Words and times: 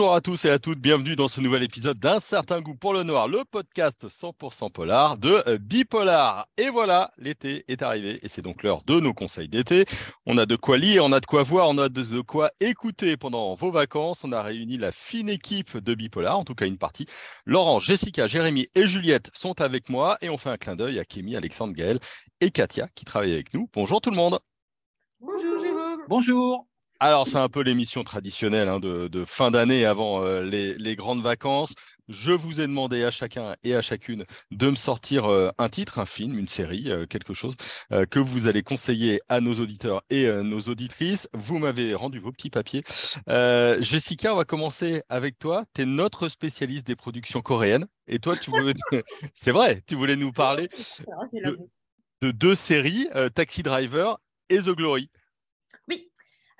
Bonjour 0.00 0.14
à 0.14 0.22
tous 0.22 0.46
et 0.46 0.50
à 0.50 0.58
toutes, 0.58 0.78
bienvenue 0.78 1.14
dans 1.14 1.28
ce 1.28 1.42
nouvel 1.42 1.62
épisode 1.62 1.98
d'un 1.98 2.20
certain 2.20 2.62
goût 2.62 2.74
pour 2.74 2.94
le 2.94 3.02
noir, 3.02 3.28
le 3.28 3.44
podcast 3.44 4.08
100% 4.08 4.72
polar 4.72 5.18
de 5.18 5.42
euh, 5.46 5.58
Bipolar. 5.58 6.46
Et 6.56 6.70
voilà, 6.70 7.10
l'été 7.18 7.66
est 7.68 7.82
arrivé 7.82 8.18
et 8.22 8.28
c'est 8.28 8.40
donc 8.40 8.62
l'heure 8.62 8.82
de 8.84 8.98
nos 8.98 9.12
conseils 9.12 9.50
d'été. 9.50 9.84
On 10.24 10.38
a 10.38 10.46
de 10.46 10.56
quoi 10.56 10.78
lire, 10.78 11.04
on 11.04 11.12
a 11.12 11.20
de 11.20 11.26
quoi 11.26 11.42
voir, 11.42 11.68
on 11.68 11.76
a 11.76 11.90
de 11.90 12.20
quoi 12.22 12.50
écouter 12.60 13.18
pendant 13.18 13.52
vos 13.52 13.70
vacances. 13.70 14.24
On 14.24 14.32
a 14.32 14.40
réuni 14.40 14.78
la 14.78 14.90
fine 14.90 15.28
équipe 15.28 15.76
de 15.76 15.92
Bipolar, 15.92 16.38
en 16.38 16.44
tout 16.44 16.54
cas 16.54 16.64
une 16.64 16.78
partie. 16.78 17.04
Laurent, 17.44 17.78
Jessica, 17.78 18.26
Jérémy 18.26 18.68
et 18.74 18.86
Juliette 18.86 19.28
sont 19.34 19.60
avec 19.60 19.90
moi 19.90 20.16
et 20.22 20.30
on 20.30 20.38
fait 20.38 20.48
un 20.48 20.56
clin 20.56 20.76
d'œil 20.76 20.98
à 20.98 21.04
Kémy, 21.04 21.36
Alexandre, 21.36 21.74
Gaël 21.74 22.00
et 22.40 22.50
Katia 22.50 22.88
qui 22.94 23.04
travaillent 23.04 23.34
avec 23.34 23.52
nous. 23.52 23.68
Bonjour 23.74 24.00
tout 24.00 24.10
le 24.10 24.16
monde. 24.16 24.38
Bonjour 25.20 25.62
Jérôme. 25.62 26.04
Bonjour. 26.08 26.69
Alors, 27.02 27.26
c'est 27.26 27.38
un 27.38 27.48
peu 27.48 27.62
l'émission 27.62 28.04
traditionnelle 28.04 28.68
hein, 28.68 28.78
de, 28.78 29.24
fin 29.24 29.50
d'année 29.50 29.86
avant 29.86 30.22
euh, 30.22 30.42
les, 30.42 30.96
grandes 30.96 31.22
vacances. 31.22 31.72
Je 32.08 32.30
vous 32.30 32.60
ai 32.60 32.66
demandé 32.66 33.04
à 33.04 33.10
chacun 33.10 33.56
et 33.64 33.74
à 33.74 33.80
chacune 33.80 34.26
de 34.50 34.68
me 34.68 34.74
sortir 34.74 35.24
euh, 35.24 35.48
un 35.56 35.70
titre, 35.70 35.98
un 35.98 36.04
film, 36.04 36.38
une 36.38 36.46
série, 36.46 36.90
euh, 36.90 37.06
quelque 37.06 37.32
chose 37.32 37.56
que 38.10 38.18
vous 38.18 38.48
allez 38.48 38.62
conseiller 38.62 39.22
à 39.30 39.40
nos 39.40 39.54
auditeurs 39.54 40.02
et 40.10 40.28
nos 40.42 40.60
auditrices. 40.60 41.28
Vous 41.32 41.58
m'avez 41.58 41.94
rendu 41.94 42.18
vos 42.18 42.32
petits 42.32 42.50
papiers. 42.50 42.82
Jessica, 43.80 44.34
on 44.34 44.36
va 44.36 44.44
commencer 44.44 45.02
avec 45.08 45.38
toi. 45.38 45.64
Tu 45.74 45.82
es 45.82 45.86
notre 45.86 46.28
spécialiste 46.28 46.86
des 46.86 46.96
productions 46.96 47.40
coréennes. 47.40 47.86
Et 48.08 48.18
toi, 48.18 48.36
tu 48.36 48.50
voulais... 48.50 48.74
c'est 49.34 49.52
vrai, 49.52 49.82
tu 49.86 49.94
voulais 49.94 50.16
nous 50.16 50.32
parler 50.32 50.68
de 52.20 52.30
deux 52.30 52.54
séries, 52.54 53.08
Taxi 53.34 53.62
Driver 53.62 54.18
et 54.50 54.58
The 54.58 54.70
Glory. 54.70 55.08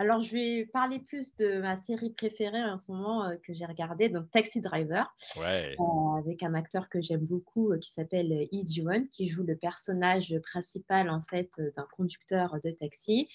Alors, 0.00 0.22
je 0.22 0.32
vais 0.32 0.64
parler 0.72 0.98
plus 0.98 1.34
de 1.36 1.60
ma 1.60 1.76
série 1.76 2.08
préférée 2.08 2.64
en 2.64 2.78
ce 2.78 2.90
moment 2.90 3.26
euh, 3.26 3.36
que 3.46 3.52
j'ai 3.52 3.66
regardée, 3.66 4.08
donc 4.08 4.30
Taxi 4.30 4.62
Driver, 4.62 5.14
ouais. 5.36 5.76
euh, 5.78 6.18
avec 6.18 6.42
un 6.42 6.54
acteur 6.54 6.88
que 6.88 7.02
j'aime 7.02 7.26
beaucoup 7.26 7.70
euh, 7.70 7.76
qui 7.76 7.92
s'appelle 7.92 8.48
Lee 8.50 8.64
Ji-won, 8.66 9.08
qui 9.10 9.28
joue 9.28 9.42
le 9.42 9.56
personnage 9.56 10.34
principal 10.42 11.10
en 11.10 11.20
fait 11.20 11.50
d'un 11.76 11.86
conducteur 11.94 12.56
de 12.64 12.70
taxi 12.70 13.28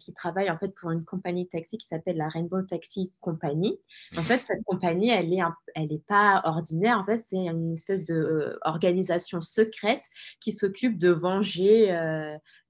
qui 0.00 0.12
travaille 0.12 0.50
en 0.50 0.56
fait 0.56 0.72
pour 0.74 0.90
une 0.90 1.04
compagnie 1.04 1.44
de 1.44 1.50
taxi 1.50 1.78
qui 1.78 1.86
s'appelle 1.86 2.16
la 2.16 2.28
Rainbow 2.28 2.62
Taxi 2.62 3.12
Company. 3.20 3.80
En 4.16 4.20
mhm. 4.20 4.26
fait, 4.26 4.42
cette 4.42 4.62
compagnie, 4.64 5.10
elle 5.10 5.32
est, 5.32 5.40
elle 5.74 5.92
est 5.92 6.04
pas 6.06 6.42
ordinaire. 6.44 6.98
En 6.98 7.04
fait, 7.04 7.18
c'est 7.18 7.36
une 7.36 7.72
espèce 7.72 8.06
de 8.06 8.58
organisation 8.62 9.40
secrète 9.40 10.02
qui 10.40 10.52
s'occupe 10.52 10.98
de 10.98 11.10
venger 11.10 11.90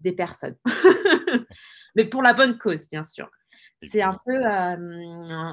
des 0.00 0.12
personnes. 0.12 0.56
mais 1.96 2.04
pour 2.04 2.22
la 2.22 2.34
bonne 2.34 2.58
cause, 2.58 2.88
bien 2.88 3.02
sûr. 3.02 3.28
C'est 3.82 4.02
un 4.02 4.18
peu, 4.24 4.34
euh, 4.34 4.76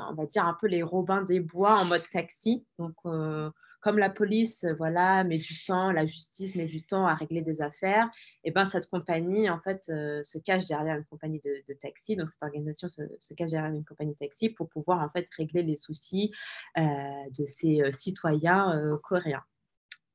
on 0.10 0.14
va 0.16 0.26
dire, 0.26 0.46
un 0.46 0.58
peu 0.60 0.68
les 0.68 0.82
Robins 0.82 1.22
des 1.22 1.40
Bois 1.40 1.78
en 1.78 1.86
mode 1.86 2.08
taxi. 2.12 2.66
Donc, 2.80 2.96
euh, 3.06 3.52
comme 3.82 4.00
la 4.00 4.10
police, 4.10 4.66
voilà, 4.80 5.24
met 5.24 5.38
du 5.38 5.64
temps, 5.64 5.92
la 5.92 6.08
justice 6.08 6.56
met 6.56 6.66
du 6.66 6.84
temps 6.84 7.06
à 7.06 7.14
régler 7.14 7.44
des 7.44 7.62
affaires, 7.62 8.10
et 8.44 8.50
ben 8.50 8.66
cette 8.66 8.88
compagnie, 8.88 9.48
en 9.48 9.60
fait, 9.60 9.90
euh, 9.90 10.24
se 10.24 10.40
cache 10.40 10.66
derrière 10.66 10.98
une 10.98 11.06
compagnie 11.06 11.40
de, 11.40 11.74
taxi. 11.80 12.16
Donc, 12.16 12.30
cette 12.32 12.42
organisation 12.42 12.88
se, 12.88 13.34
cache 13.36 13.52
derrière 13.52 13.72
une 13.72 13.86
compagnie 13.86 14.14
de 14.14 14.18
taxi 14.18 14.50
pour 14.50 14.70
pouvoir, 14.70 15.02
en 15.02 15.10
fait, 15.10 15.28
régler 15.38 15.62
les 15.62 15.78
soucis 15.78 16.32
de 16.76 17.46
ses 17.46 17.84
citoyens 17.92 18.98
coréens. 19.04 19.44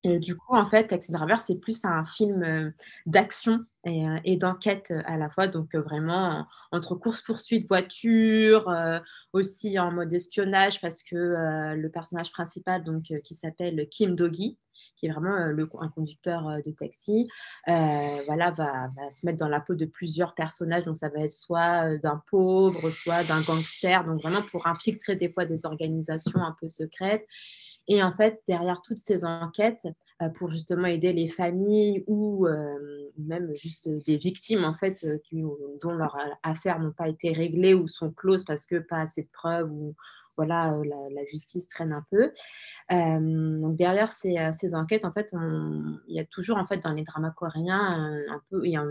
Du 0.02 0.34
coup, 0.34 0.56
en 0.56 0.66
fait, 0.66 0.86
Taxi 0.86 1.12
Driver, 1.12 1.38
c'est 1.40 1.56
plus 1.56 1.84
un 1.84 2.06
film 2.06 2.42
euh, 2.42 2.70
d'action 3.04 3.66
et, 3.84 4.08
euh, 4.08 4.36
d'enquête 4.36 4.90
euh, 4.90 5.02
à 5.04 5.18
la 5.18 5.28
fois. 5.28 5.46
Donc, 5.46 5.74
vraiment, 5.74 6.46
entre 6.72 6.94
course-poursuite, 6.94 7.68
voiture, 7.68 8.72
aussi 9.34 9.78
en 9.78 9.92
mode 9.92 10.12
espionnage, 10.12 10.80
parce 10.80 11.02
que 11.02 11.74
le 11.74 11.88
personnage 11.90 12.32
principal, 12.32 12.82
donc, 12.82 13.12
qui 13.24 13.34
s'appelle 13.34 13.86
Kim 13.90 14.16
Doggy, 14.16 14.56
qui 14.96 15.06
est 15.06 15.10
vraiment 15.10 15.34
un 15.34 15.88
conducteur 15.88 16.58
de 16.64 16.70
taxi, 16.70 17.28
voilà, 17.66 18.52
va, 18.52 18.88
se 19.10 19.26
mettre 19.26 19.38
dans 19.38 19.48
la 19.48 19.60
peau 19.60 19.74
de 19.74 19.84
plusieurs 19.84 20.34
personnages. 20.34 20.84
Donc, 20.84 20.96
ça 20.96 21.08
va 21.10 21.20
être 21.20 21.30
soit 21.30 21.98
d'un 21.98 22.22
pauvre, 22.30 22.88
soit 22.90 23.24
d'un 23.24 23.42
gangster. 23.42 24.04
Donc, 24.04 24.22
vraiment 24.22 24.42
pour 24.50 24.66
infiltrer 24.66 25.16
des 25.16 25.28
fois 25.28 25.44
des 25.44 25.66
organisations 25.66 26.40
un 26.42 26.56
peu 26.58 26.68
secrètes. 26.68 27.26
Et 27.88 28.02
en 28.02 28.12
fait, 28.12 28.40
derrière 28.46 28.82
toutes 28.82 28.98
ces 28.98 29.24
enquêtes, 29.24 29.86
euh, 30.22 30.28
pour 30.28 30.50
justement 30.50 30.86
aider 30.86 31.14
les 31.14 31.28
familles 31.28 32.04
ou 32.06 32.46
euh, 32.46 33.10
même 33.16 33.54
juste 33.54 33.88
des 33.88 34.18
victimes 34.18 34.64
en 34.64 34.74
fait 34.74 35.02
euh, 35.04 35.18
dont 35.80 35.92
leurs 35.92 36.18
affaires 36.42 36.78
n'ont 36.78 36.92
pas 36.92 37.08
été 37.08 37.32
réglées 37.32 37.72
ou 37.72 37.86
sont 37.86 38.10
closes 38.10 38.44
parce 38.44 38.66
que 38.66 38.76
pas 38.76 38.98
assez 38.98 39.22
de 39.22 39.30
preuves 39.32 39.72
ou 39.72 39.94
voilà 40.40 40.76
la, 41.10 41.24
justice 41.24 41.68
traîne 41.68 41.92
un 41.92 42.04
peu. 42.10 42.32
donc 42.90 43.76
derrière 43.76 44.10
ces, 44.10 44.36
ces, 44.52 44.74
enquêtes, 44.74 45.04
en 45.04 45.12
fait, 45.12 45.32
il 46.08 46.14
y 46.14 46.20
a 46.20 46.24
toujours 46.24 46.56
en 46.56 46.66
fait 46.66 46.82
dans 46.82 46.92
les 46.92 47.04
dramas 47.04 47.30
coréens 47.30 48.22
un, 48.28 48.40
peu, 48.50 48.62
a 48.64 48.84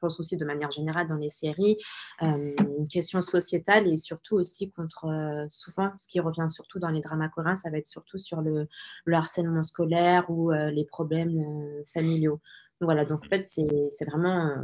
pense 0.00 0.18
aussi 0.18 0.36
de 0.36 0.44
manière 0.44 0.70
générale 0.70 1.06
dans 1.06 1.16
les 1.16 1.28
séries, 1.28 1.78
euh, 2.22 2.54
une 2.58 2.88
question 2.88 3.20
sociétale 3.20 3.86
et 3.86 3.96
surtout 3.96 4.36
aussi 4.36 4.70
contre, 4.72 5.06
euh, 5.06 5.46
souvent, 5.48 5.92
ce 5.98 6.08
qui 6.08 6.20
revient 6.20 6.46
surtout 6.48 6.78
dans 6.78 6.90
les 6.90 7.00
dramas 7.00 7.28
coréens, 7.28 7.56
ça 7.56 7.70
va 7.70 7.78
être 7.78 7.86
surtout 7.86 8.18
sur 8.18 8.40
le, 8.40 8.66
harcèlement 9.12 9.62
scolaire 9.62 10.24
ou 10.28 10.52
euh, 10.52 10.70
les 10.70 10.84
problèmes 10.84 11.44
familiaux. 11.92 12.40
voilà, 12.80 13.04
donc 13.04 13.24
en 13.24 13.28
fait, 13.28 13.44
c'est 13.44 14.04
vraiment 14.06 14.54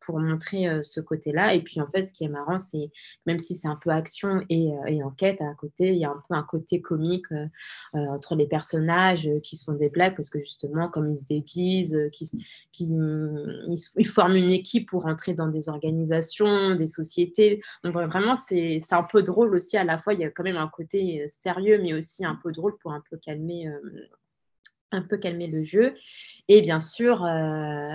pour 0.00 0.18
montrer 0.18 0.68
euh, 0.68 0.82
ce 0.82 1.00
côté-là. 1.00 1.54
Et 1.54 1.62
puis 1.62 1.80
en 1.80 1.86
fait, 1.88 2.02
ce 2.06 2.12
qui 2.12 2.24
est 2.24 2.28
marrant, 2.28 2.58
c'est 2.58 2.90
même 3.26 3.38
si 3.38 3.54
c'est 3.54 3.68
un 3.68 3.76
peu 3.76 3.90
action 3.90 4.44
et, 4.48 4.72
euh, 4.72 5.04
enquête 5.04 5.40
à 5.40 5.54
côté, 5.54 5.90
il 5.90 5.98
y 5.98 6.04
a 6.04 6.10
un 6.10 6.22
peu 6.28 6.34
un 6.34 6.42
côté 6.42 6.80
comique 6.80 7.30
euh, 7.32 7.46
entre 7.92 8.36
les 8.36 8.46
personnages 8.46 9.28
qui 9.42 9.56
se 9.56 9.64
font 9.64 9.72
des 9.72 9.88
blagues 9.88 10.16
parce 10.16 10.30
que 10.30 10.38
justement, 10.40 10.88
comme 10.88 11.10
ils 11.10 11.16
se 11.16 11.26
déguisent, 11.26 11.98
qui, 12.12 12.30
ils, 12.80 14.06
forment 14.06 14.36
une 14.36 14.50
équipe 14.50 14.88
pour 14.88 15.06
entrer 15.06 15.34
dans 15.34 15.48
des 15.48 15.68
organisations, 15.68 16.74
des 16.74 16.86
sociétés. 16.86 17.60
Donc 17.84 17.94
vraiment, 17.94 18.34
c'est 18.34 18.80
un 18.90 19.02
peu 19.02 19.22
drôle 19.22 19.54
aussi 19.54 19.76
à 19.76 19.84
la 19.84 19.98
fois. 19.98 20.14
Il 20.14 20.20
y 20.20 20.24
a 20.24 20.30
quand 20.30 20.44
même 20.44 20.56
un 20.56 20.68
côté 20.68 21.26
sérieux, 21.28 21.78
mais 21.82 21.94
aussi 21.94 22.24
un 22.24 22.38
peu 22.42 22.52
drôle 22.52 22.76
pour 22.78 22.92
un 22.92 23.02
peu 23.10 23.16
calmer 23.16 23.70
un 24.92 25.02
peu 25.02 25.16
calmer 25.16 25.46
le 25.46 25.62
jeu. 25.64 25.94
Et 26.52 26.62
bien 26.62 26.80
sûr, 26.80 27.24
euh, 27.24 27.94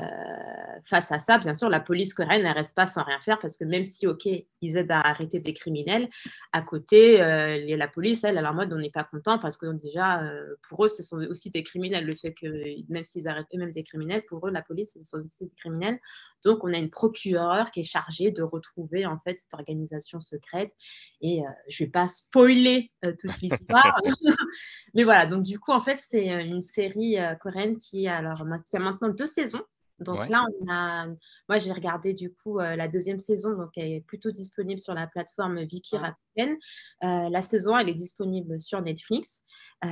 face 0.86 1.12
à 1.12 1.20
ça, 1.20 1.38
bien 1.40 1.54
sûr, 1.54 1.70
la 1.70 1.82
police 1.82 2.14
coréenne 2.14 2.46
ne 2.46 2.54
reste 2.54 2.74
pas 2.74 2.86
sans 2.86 3.04
rien 3.04 3.20
faire 3.20 3.38
parce 3.38 3.58
que 3.58 3.66
même 3.66 3.84
si, 3.84 4.08
OK, 4.08 4.26
ils 4.26 4.78
aident 4.78 4.92
à 4.92 5.02
arrêter 5.02 5.42
des 5.42 5.54
criminels, 5.54 6.08
à 6.54 6.62
côté, 6.62 7.22
euh, 7.22 7.76
la 7.76 7.88
police, 7.90 8.24
elle, 8.24 8.38
elle 8.38 8.46
est 8.46 8.48
en 8.48 8.54
mode 8.54 8.72
on 8.72 8.78
n'est 8.78 8.90
pas 8.90 9.04
content 9.04 9.40
parce 9.40 9.58
que 9.58 9.66
déjà, 9.74 10.24
euh, 10.24 10.56
pour 10.70 10.86
eux, 10.86 10.88
ce 10.88 11.04
sont 11.04 11.18
aussi 11.24 11.50
des 11.50 11.64
criminels. 11.64 12.06
Le 12.06 12.16
fait 12.16 12.34
que 12.34 12.48
même 12.90 13.04
s'ils 13.04 13.28
arrêtent 13.28 13.48
eux-mêmes 13.54 13.74
des 13.74 13.84
criminels, 13.84 14.24
pour 14.24 14.48
eux, 14.48 14.52
la 14.52 14.62
police, 14.62 14.94
ce 14.94 15.04
sont 15.04 15.18
aussi 15.18 15.44
des 15.44 15.56
criminels. 15.58 16.00
Donc, 16.46 16.64
on 16.64 16.74
a 16.74 16.78
une 16.78 16.92
procureure 16.92 17.72
qui 17.72 17.82
est 17.82 17.84
chargée 17.84 18.32
de 18.32 18.44
retrouver 18.44 19.06
en 19.06 19.18
fait 19.18 19.36
cette 19.36 19.54
organisation 19.54 20.22
secrète. 20.22 20.72
Et 21.20 21.42
je 21.68 21.84
ne 21.84 21.88
vais 21.88 21.92
pas 21.92 22.08
spoiler 22.08 22.92
toute 23.02 23.42
l'histoire, 23.42 24.00
mais 24.94 25.04
voilà. 25.04 25.26
Donc, 25.26 25.44
du 25.44 25.60
coup, 25.60 25.72
en 25.72 25.80
fait, 25.82 25.98
c'est 25.98 26.28
une 26.28 26.62
série 26.62 27.18
coréenne 27.42 27.78
qui, 27.80 28.08
alors, 28.08 28.45
il 28.46 28.74
y 28.74 28.78
a 28.78 28.80
maintenant 28.80 29.10
deux 29.10 29.28
saisons. 29.28 29.64
Donc 30.00 30.28
là, 30.28 30.46
on 30.62 30.70
a, 30.70 31.08
moi 31.48 31.58
j'ai 31.58 31.72
regardé 31.72 32.14
du 32.14 32.34
coup 32.34 32.60
euh, 32.60 32.76
la 32.76 32.88
deuxième 32.88 33.20
saison, 33.20 33.56
donc 33.56 33.72
elle 33.78 33.94
est 33.94 34.02
plutôt 34.02 34.30
disponible 34.30 34.80
sur 34.80 34.94
la 34.94 35.08
plateforme 35.08 35.64
Viki 35.64 35.98
Rakuten. 35.98 36.58
Euh, 37.04 37.30
la 37.30 37.42
saison, 37.42 37.78
elle 37.78 37.88
est 37.88 37.96
disponible 37.96 38.60
sur 38.60 38.82
Netflix. 38.82 39.42
Euh, 39.86 39.88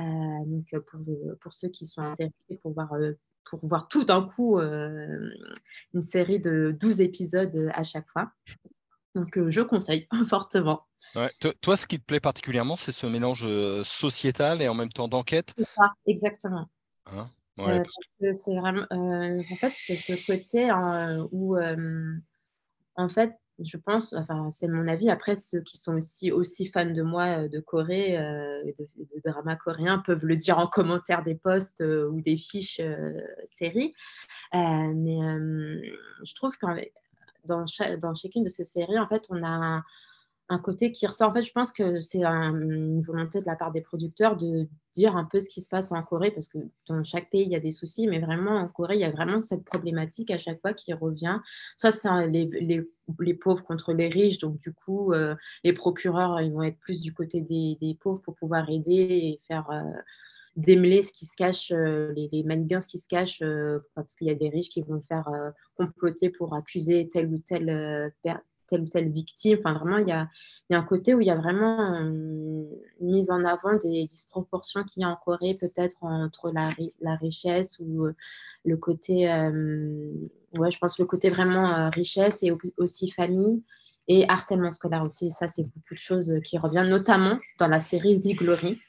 donc 0.46 0.66
pour, 0.86 1.00
pour, 1.40 1.54
ceux 1.54 1.68
qui 1.68 1.86
sont 1.86 2.02
intéressés 2.02 2.58
pour 2.62 2.72
voir, 2.74 2.90
pour 3.44 3.66
voir 3.66 3.88
tout 3.88 4.04
d'un 4.04 4.28
coup 4.28 4.58
une 4.58 6.00
série 6.00 6.40
de 6.40 6.76
12 6.78 7.00
épisodes 7.00 7.70
à 7.72 7.82
chaque 7.82 8.08
fois. 8.10 8.30
Donc 9.14 9.38
je 9.48 9.60
conseille 9.62 10.06
fortement. 10.26 10.86
Toi, 11.62 11.76
ce 11.76 11.86
qui 11.86 11.98
te 11.98 12.04
plaît 12.04 12.20
particulièrement, 12.20 12.76
c'est 12.76 12.92
ce 12.92 13.06
mélange 13.06 13.46
sociétal 13.84 14.60
et 14.60 14.68
en 14.68 14.74
même 14.74 14.92
temps 14.92 15.08
d'enquête? 15.08 15.54
C'est 15.56 15.64
ça, 15.64 15.92
exactement. 16.06 16.68
Hein? 17.06 17.30
Euh, 17.60 17.76
parce 17.76 18.12
que 18.20 18.32
c'est 18.32 18.56
vraiment, 18.56 18.86
euh, 18.92 19.42
en 19.50 19.56
fait, 19.56 19.72
c'est 19.86 19.96
ce 19.96 20.26
côté 20.26 20.70
hein, 20.70 21.26
où, 21.30 21.56
euh, 21.56 22.14
en 22.96 23.08
fait, 23.08 23.34
je 23.60 23.76
pense, 23.76 24.12
enfin, 24.14 24.50
c'est 24.50 24.66
mon 24.66 24.88
avis. 24.88 25.10
Après, 25.10 25.36
ceux 25.36 25.60
qui 25.60 25.76
sont 25.76 25.94
aussi, 25.94 26.32
aussi 26.32 26.66
fans 26.66 26.90
de 26.90 27.02
moi, 27.02 27.46
de 27.46 27.60
Corée, 27.60 28.18
de, 28.18 28.88
de, 28.96 29.20
drama 29.24 29.54
coréen, 29.54 30.00
peuvent 30.00 30.24
le 30.24 30.34
dire 30.34 30.58
en 30.58 30.66
commentaire 30.66 31.22
des 31.22 31.36
posts 31.36 31.80
ou 31.80 32.20
des 32.20 32.36
fiches 32.36 32.80
séries. 33.44 33.94
mais 34.52 35.18
je 36.24 36.34
trouve 36.34 36.56
que 36.56 36.66
dans, 37.46 37.64
dans 38.00 38.14
chacune 38.14 38.42
de 38.42 38.48
ces 38.48 38.64
séries, 38.64 38.98
en 38.98 39.06
fait, 39.06 39.24
on 39.28 39.40
a 39.44 39.48
un, 39.48 39.84
un 40.50 40.58
côté 40.58 40.92
qui 40.92 41.06
ressort. 41.06 41.30
En 41.30 41.32
fait, 41.32 41.42
je 41.42 41.52
pense 41.52 41.72
que 41.72 42.00
c'est 42.00 42.22
une 42.22 43.00
volonté 43.00 43.40
de 43.40 43.46
la 43.46 43.56
part 43.56 43.72
des 43.72 43.80
producteurs 43.80 44.36
de 44.36 44.68
dire 44.92 45.16
un 45.16 45.24
peu 45.24 45.40
ce 45.40 45.48
qui 45.48 45.62
se 45.62 45.68
passe 45.68 45.90
en 45.90 46.02
Corée, 46.02 46.30
parce 46.30 46.48
que 46.48 46.58
dans 46.86 47.02
chaque 47.02 47.30
pays, 47.30 47.44
il 47.44 47.50
y 47.50 47.56
a 47.56 47.60
des 47.60 47.72
soucis, 47.72 48.06
mais 48.06 48.18
vraiment, 48.18 48.56
en 48.58 48.68
Corée, 48.68 48.96
il 48.96 49.00
y 49.00 49.04
a 49.04 49.10
vraiment 49.10 49.40
cette 49.40 49.64
problématique 49.64 50.30
à 50.30 50.38
chaque 50.38 50.60
fois 50.60 50.74
qui 50.74 50.92
revient. 50.92 51.38
Soit 51.78 51.92
c'est 51.92 52.26
les, 52.28 52.84
les 53.20 53.34
pauvres 53.34 53.64
contre 53.64 53.92
les 53.94 54.08
riches. 54.08 54.38
Donc, 54.38 54.60
du 54.60 54.72
coup, 54.72 55.12
les 55.62 55.72
procureurs, 55.72 56.40
ils 56.42 56.52
vont 56.52 56.62
être 56.62 56.78
plus 56.78 57.00
du 57.00 57.14
côté 57.14 57.40
des, 57.40 57.78
des 57.80 57.94
pauvres 57.94 58.20
pour 58.20 58.34
pouvoir 58.34 58.68
aider 58.68 58.92
et 58.92 59.40
faire 59.48 59.70
démêler 60.56 61.02
ce 61.02 61.10
qui 61.10 61.26
se 61.26 61.34
cache, 61.34 61.70
les, 61.70 62.28
les 62.30 62.42
manigances 62.44 62.86
qui 62.86 62.98
se 62.98 63.08
cachent, 63.08 63.42
parce 63.94 64.14
qu'il 64.14 64.28
y 64.28 64.30
a 64.30 64.34
des 64.34 64.50
riches 64.50 64.68
qui 64.68 64.82
vont 64.82 65.02
faire 65.08 65.28
comploter 65.76 66.28
pour 66.28 66.54
accuser 66.54 67.08
telle 67.08 67.32
ou 67.32 67.38
telle, 67.38 68.12
telle 68.74 68.82
ou 68.82 68.88
telle 68.88 69.10
victime. 69.10 69.58
Enfin, 69.58 69.74
vraiment, 69.74 69.98
il 69.98 70.08
y 70.08 70.12
a, 70.12 70.28
y 70.70 70.74
a 70.74 70.78
un 70.78 70.82
côté 70.82 71.14
où 71.14 71.20
il 71.20 71.26
y 71.26 71.30
a 71.30 71.36
vraiment 71.36 71.94
une 71.98 72.66
mise 73.00 73.30
en 73.30 73.44
avant 73.44 73.76
des 73.76 74.06
disproportions 74.06 74.84
qu'il 74.84 75.02
y 75.02 75.04
a 75.04 75.08
en 75.08 75.16
Corée, 75.16 75.54
peut-être 75.54 75.96
entre 76.02 76.50
la, 76.50 76.70
la, 77.00 77.16
richesse 77.16 77.78
ou 77.78 78.06
euh, 78.06 78.14
le 78.64 78.76
côté, 78.76 79.30
euh, 79.30 80.12
ouais, 80.58 80.70
je 80.70 80.78
pense 80.78 80.98
le 80.98 81.04
côté 81.04 81.30
vraiment 81.30 81.72
euh, 81.72 81.88
richesse 81.90 82.42
et 82.42 82.52
aussi 82.76 83.10
famille 83.10 83.62
et 84.08 84.28
harcèlement 84.28 84.70
scolaire 84.70 85.04
aussi. 85.04 85.30
Ça, 85.30 85.48
c'est 85.48 85.62
beaucoup 85.62 85.94
de 85.94 85.98
choses 85.98 86.34
qui 86.44 86.58
reviennent, 86.58 86.90
notamment 86.90 87.38
dans 87.58 87.68
la 87.68 87.80
série 87.80 88.20
The 88.20 88.36
Glory. 88.36 88.80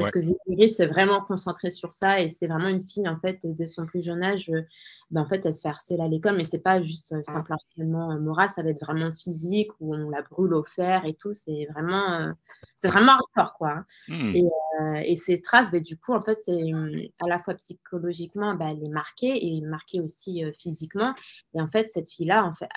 Parce 0.00 0.12
que 0.12 0.20
Zéphiri 0.20 0.68
s'est 0.68 0.86
vraiment 0.86 1.20
concentrée 1.20 1.70
sur 1.70 1.92
ça 1.92 2.20
et 2.20 2.28
c'est 2.28 2.46
vraiment 2.46 2.68
une 2.68 2.86
fille, 2.86 3.08
en 3.08 3.18
fait, 3.18 3.38
dès 3.44 3.66
son 3.66 3.86
plus 3.86 4.04
jeune 4.04 4.22
âge, 4.22 4.50
euh, 4.50 4.62
ben, 5.10 5.22
en 5.22 5.26
fait, 5.26 5.44
elle 5.44 5.54
se 5.54 5.60
fait 5.60 5.68
harceler 5.68 6.00
à 6.00 6.08
l'école, 6.08 6.36
mais 6.36 6.44
c'est 6.44 6.60
pas 6.60 6.82
juste 6.82 7.12
euh, 7.12 7.22
simple 7.24 7.52
harcèlement 7.52 8.12
euh, 8.12 8.18
moral, 8.18 8.48
ça 8.48 8.62
va 8.62 8.70
être 8.70 8.84
vraiment 8.84 9.12
physique 9.12 9.70
où 9.80 9.94
on 9.94 10.10
la 10.10 10.22
brûle 10.22 10.54
au 10.54 10.62
fer 10.62 11.04
et 11.04 11.14
tout. 11.14 11.32
C'est 11.32 11.66
vraiment, 11.72 12.32
c'est 12.76 12.88
vraiment 12.88 13.12
hardcore, 13.12 13.54
quoi. 13.54 13.70
Hein. 13.70 13.84
Mmh. 14.08 14.34
Et, 14.36 15.12
et, 15.12 15.16
ces 15.16 15.42
traces, 15.42 15.70
ben, 15.70 15.82
du 15.82 15.96
coup, 15.96 16.14
en 16.14 16.20
fait, 16.20 16.36
c'est 16.36 16.72
à 17.20 17.28
la 17.28 17.38
fois 17.38 17.54
psychologiquement, 17.54 18.54
ben, 18.54 18.68
elle 18.68 18.84
est 18.84 18.92
marquée 18.92 19.46
et 19.46 19.60
marquée 19.62 20.00
aussi 20.00 20.44
physiquement. 20.58 21.14
Et 21.54 21.60
en 21.60 21.68
fait, 21.68 21.88
cette 21.88 22.08
fille-là, 22.08 22.44
en 22.44 22.54
fait, 22.54 22.68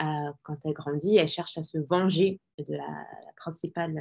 quand 0.44 0.58
elle 0.66 0.74
grandit, 0.74 1.18
elle 1.18 1.28
cherche 1.28 1.58
à 1.58 1.64
se 1.64 1.78
venger 1.78 2.40
de 2.58 2.74
la, 2.74 2.88
la 2.88 3.34
principale 3.36 3.96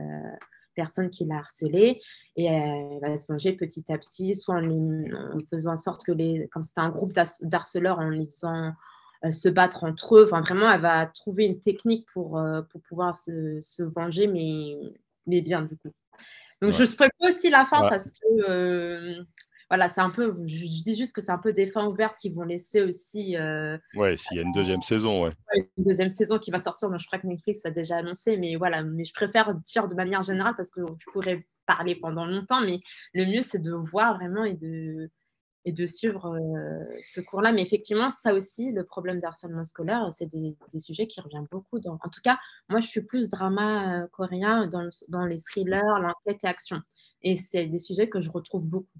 personne 0.75 1.11
qui 1.11 1.25
l'a 1.25 1.37
harcelée 1.37 2.01
et 2.37 2.45
elle 2.45 2.99
va 3.01 3.17
se 3.17 3.31
venger 3.31 3.53
petit 3.53 3.93
à 3.93 3.99
petit, 3.99 4.35
soit 4.35 4.57
en, 4.57 5.39
faisant 5.51 5.75
en 5.75 5.77
sorte 5.77 6.05
que 6.05 6.13
les, 6.13 6.49
comme 6.53 6.63
c'était 6.63 6.81
un 6.81 6.91
groupe 6.91 7.13
d'harceleurs, 7.43 7.99
en 7.99 8.09
les 8.09 8.27
faisant 8.27 8.73
euh, 9.25 9.33
se 9.33 9.49
battre 9.49 9.85
entre 9.85 10.17
eux. 10.17 10.25
Enfin, 10.25 10.41
vraiment, 10.41 10.71
elle 10.71 10.81
va 10.81 11.07
trouver 11.07 11.47
une 11.47 11.61
technique 11.61 12.07
pour, 12.13 12.39
euh, 12.39 12.63
pour 12.63 12.81
pouvoir 12.83 13.17
se, 13.17 13.61
se, 13.61 13.83
venger, 13.83 14.27
mais, 14.27 14.77
mais 15.27 15.41
bien 15.41 15.63
du 15.63 15.77
coup. 15.77 15.93
Donc, 16.61 16.73
je 16.73 16.85
spoil 16.85 17.11
aussi 17.21 17.51
la 17.51 17.65
fin 17.65 17.89
parce 17.89 18.11
que 18.11 18.49
euh, 18.49 19.25
voilà, 19.73 19.89
c'est 19.89 20.03
un 20.03 20.11
peu, 20.11 20.37
je, 20.45 20.83
dis 20.83 20.95
juste 20.95 21.15
que 21.15 21.23
c'est 21.23 21.31
un 21.31 21.39
peu 21.39 21.55
des 21.55 21.67
fins 21.67 21.87
ouvertes 21.87 22.19
qui 22.21 22.29
vont 22.29 22.43
laisser 22.43 22.83
aussi. 22.83 23.39
Euh, 23.39 23.79
ouais, 23.95 24.19
s'il 24.19 24.37
y 24.37 24.41
a 24.41 24.43
une 24.43 24.53
deuxième 24.53 24.83
saison, 24.83 25.25
ouais. 25.25 25.33
Une 25.55 25.85
deuxième 25.85 26.11
saison 26.11 26.39
qui 26.39 26.51
va 26.51 26.59
sortir, 26.59 26.91
donc 26.91 27.01
je 27.01 27.07
crois 27.07 27.19
que 27.19 27.27
Netflix 27.27 27.65
a 27.65 27.71
déjà 27.71 27.97
annoncé, 27.97 28.37
mais 28.37 28.57
voilà, 28.57 28.83
mais 28.83 29.05
je 29.05 29.15
préfère 29.15 29.55
dire 29.55 29.89
de 29.89 29.95
manière 29.95 30.21
générale 30.21 30.53
parce 30.59 30.71
que 30.73 30.83
je 30.99 31.11
pourrais 31.11 31.47
parler 31.65 31.95
pendant 31.95 32.27
longtemps, 32.27 32.61
mais 32.61 32.81
le 33.15 33.25
mieux 33.25 33.41
c'est 33.41 33.61
de 33.61 33.73
voir 33.73 34.19
vraiment 34.19 34.45
et 34.45 34.53
de 34.53 35.11
et 35.65 35.73
de 35.73 35.87
suivre 35.87 36.37
euh, 36.37 36.99
ce 37.03 37.23
cours-là. 37.23 37.53
Mais 37.53 37.63
effectivement, 37.63 38.11
ça 38.11 38.35
aussi, 38.35 38.73
le 38.73 38.85
problème 38.85 39.21
d'harcèlement 39.21 39.65
scolaire, 39.65 40.07
c'est 40.13 40.27
des, 40.27 40.55
des, 40.71 40.81
sujets 40.81 41.07
qui 41.07 41.23
reviennent 41.23 41.49
beaucoup. 41.51 41.81
Dans... 41.81 41.95
En 41.95 42.11
tout 42.11 42.21
cas, 42.23 42.39
moi, 42.69 42.81
je 42.81 42.89
suis 42.89 43.05
plus 43.05 43.31
drama 43.31 44.03
euh, 44.03 44.07
coréen 44.09 44.67
dans, 44.67 44.87
dans 45.09 45.25
les 45.25 45.39
thrillers, 45.39 45.99
l'enquête 46.01 46.45
et 46.45 46.47
action. 46.47 46.83
Et 47.23 47.37
c'est 47.37 47.69
des 47.69 47.79
sujets 47.79 48.11
que 48.11 48.21
je 48.21 48.31
retrouve 48.31 48.69
beaucoup. 48.69 48.99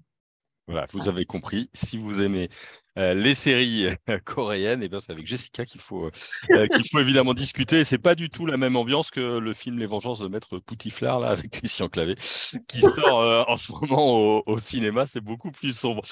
Voilà, 0.67 0.85
vous 0.93 1.09
avez 1.09 1.25
compris. 1.25 1.69
Si 1.73 1.97
vous 1.97 2.21
aimez 2.21 2.49
euh, 2.97 3.13
les 3.13 3.33
séries 3.33 3.87
euh, 4.09 4.19
coréennes, 4.23 4.81
et 4.81 4.85
eh 4.85 4.89
bien 4.89 4.99
c'est 4.99 5.11
avec 5.11 5.25
Jessica 5.25 5.65
qu'il 5.65 5.81
faut, 5.81 6.05
euh, 6.51 6.67
qu'il 6.67 6.87
faut 6.87 6.99
évidemment 6.99 7.33
discuter. 7.33 7.83
C'est 7.83 7.97
pas 7.97 8.15
du 8.15 8.29
tout 8.29 8.45
la 8.45 8.55
même 8.55 8.75
ambiance 8.75 9.11
que 9.11 9.39
le 9.39 9.53
film 9.53 9.79
Les 9.79 9.87
Vengeances 9.87 10.19
de 10.19 10.27
Maître 10.27 10.59
Poutiflard 10.59 11.19
là 11.19 11.29
avec 11.29 11.49
Christian 11.51 11.89
Clavé 11.89 12.15
qui 12.67 12.79
sort 12.79 13.49
en 13.49 13.57
ce 13.57 13.71
moment 13.71 14.43
au, 14.45 14.57
cinéma. 14.57 15.05
C'est 15.05 15.21
beaucoup 15.21 15.51
plus 15.51 15.77
sombre. 15.77 16.03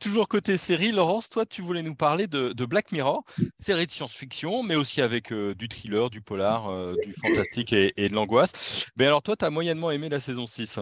toujours 0.00 0.28
côté 0.28 0.56
série, 0.56 0.92
Laurence, 0.92 1.28
toi 1.28 1.44
tu 1.44 1.60
voulais 1.60 1.82
nous 1.82 1.96
parler 1.96 2.28
de, 2.28 2.64
Black 2.64 2.92
Mirror, 2.92 3.24
série 3.58 3.86
de 3.86 3.90
science-fiction, 3.90 4.62
mais 4.62 4.76
aussi 4.76 5.02
avec 5.02 5.32
du 5.32 5.68
thriller, 5.68 6.08
du 6.08 6.20
polar, 6.20 6.70
du 6.96 7.14
fantastique 7.20 7.72
et, 7.72 7.92
et 7.96 8.08
de 8.08 8.14
l'angoisse. 8.14 8.86
Mais 8.96 9.06
alors 9.06 9.22
toi, 9.22 9.36
tu 9.36 9.44
as 9.44 9.50
moyennement 9.50 9.90
aimé 9.90 10.08
la 10.08 10.20
saison 10.20 10.46
6 10.46 10.80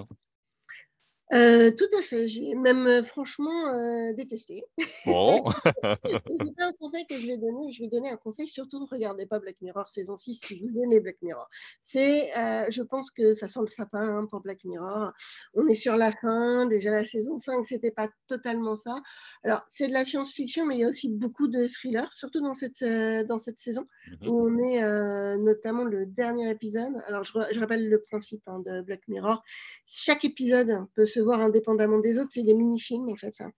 euh, 1.33 1.73
tout 1.73 1.89
à 1.99 2.03
fait, 2.03 2.29
j'ai 2.29 2.55
même 2.55 3.03
franchement 3.03 3.75
euh, 3.75 4.13
détesté. 4.13 4.63
Bon. 5.07 5.43
c'est 6.41 6.57
pas 6.57 6.67
un 6.67 6.73
conseil 6.73 7.05
que 7.07 7.17
je 7.17 7.27
vais 7.27 7.37
donner, 7.37 7.73
je 7.73 7.83
vais 7.83 7.89
donner 7.89 8.11
un 8.11 8.17
conseil, 8.17 8.47
surtout 8.47 8.87
regardez 8.87 9.27
pas 9.27 9.41
Black 9.41 9.57
Mirror 9.61 9.89
saison 9.89 10.17
6 10.17 10.41
si 10.41 10.61
vous 10.61 10.83
aimez 10.83 11.01
Black 11.01 11.17
Mirror. 11.23 11.49
C'est, 11.83 12.31
je 12.71 12.83
pense 12.83 13.11
que 13.11 13.35
ça 13.35 13.49
sent 13.49 13.61
le 13.63 13.69
sapin 13.69 14.19
hein, 14.19 14.27
pour 14.31 14.41
Black 14.41 14.65
Mirror. 14.65 15.13
On 15.55 15.67
est 15.67 15.75
sur 15.75 15.97
la 15.97 16.13
fin, 16.13 16.67
déjà 16.67 16.91
la 16.91 17.05
saison 17.05 17.39
5, 17.39 17.65
c'était 17.67 17.91
pas 17.91 18.09
totalement 18.29 18.77
ça. 18.77 18.97
Alors, 19.43 19.63
c'est 19.73 19.89
de 19.89 19.93
la 19.93 20.05
science-fiction, 20.05 20.65
mais 20.65 20.77
il 20.77 20.81
y 20.81 20.85
a 20.85 20.89
aussi 20.89 21.09
beaucoup 21.09 21.49
de 21.49 21.67
thrillers, 21.67 22.13
surtout 22.15 22.41
dans 22.41 22.55
cette, 22.55 22.85
dans 23.27 23.39
cette 23.39 23.59
saison, 23.59 23.83
mmh 23.83 24.29
où 24.29 24.49
on 24.49 24.59
est 24.59 25.39
notamment 25.39 25.85
le 25.85 26.07
dernier 26.07 26.49
épisode. 26.51 26.93
Alors, 27.07 27.25
je, 27.25 27.33
je 27.53 27.59
rappelle 27.59 27.89
le 27.89 28.01
principe 28.03 28.43
hein, 28.47 28.61
de 28.61 28.81
Black 28.83 29.09
Mirror. 29.09 29.43
Chaque 29.87 30.25
épisode 30.25 30.71
peut 30.95 31.07
se 31.07 31.16
voir 31.21 31.41
indépendamment 31.41 31.99
des 31.99 32.19
autres. 32.19 32.31
C'est 32.33 32.43
des 32.43 32.55
mini-films, 32.55 33.09
en 33.09 33.17
fait. 33.17 33.35
Hein. 33.41 33.53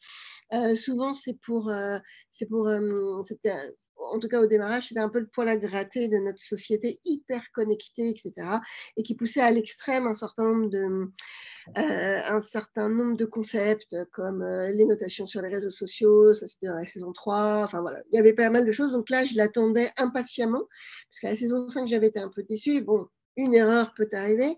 Euh, 0.55 0.75
souvent, 0.75 1.13
c'est 1.13 1.35
pour. 1.35 1.69
Euh, 1.69 1.99
pour 2.49 2.69
euh, 2.69 3.17
en 4.13 4.21
tout 4.21 4.29
cas 4.29 4.41
au 4.41 4.47
démarrage, 4.47 4.89
c'était 4.89 5.01
un 5.01 5.09
peu 5.09 5.19
le 5.19 5.27
poil 5.27 5.49
à 5.49 5.57
gratter 5.57 6.07
de 6.07 6.19
notre 6.19 6.41
société 6.41 7.01
hyper 7.05 7.51
connectée, 7.53 8.11
etc. 8.11 8.33
Et 8.97 9.03
qui 9.03 9.17
poussait 9.17 9.41
à 9.41 9.51
l'extrême 9.51 10.07
un 10.07 10.15
certain 10.15 10.45
nombre 10.45 10.71
de, 10.71 11.11
un 11.75 12.41
certain 12.41 12.89
nombre 12.89 13.17
de 13.17 13.25
concepts 13.25 13.97
comme 14.13 14.45
les 14.45 14.85
notations 14.85 15.27
sur 15.27 15.43
les 15.43 15.49
réseaux 15.49 15.71
sociaux, 15.71 16.33
ça 16.33 16.47
c'était 16.47 16.69
dans 16.69 16.75
la 16.75 16.87
saison 16.87 17.13
3, 17.13 17.65
enfin 17.65 17.81
voilà, 17.81 18.01
il 18.13 18.17
y 18.17 18.21
avait 18.21 18.35
pas 18.35 18.51
mal 18.51 18.65
de 18.65 18.71
choses. 18.71 18.93
Donc 18.93 19.11
là, 19.11 19.25
je 19.25 19.37
l'attendais 19.37 19.91
impatiemment, 19.97 20.63
parce 21.11 21.21
qu'à 21.21 21.31
la 21.31 21.37
saison 21.37 21.69
5, 21.69 21.89
j'avais 21.89 22.07
été 22.07 22.21
un 22.21 22.31
peu 22.33 22.45
déçue. 22.45 22.83
Bon, 22.83 23.09
une 23.37 23.53
erreur 23.53 23.95
peut 23.97 24.09
arriver, 24.13 24.57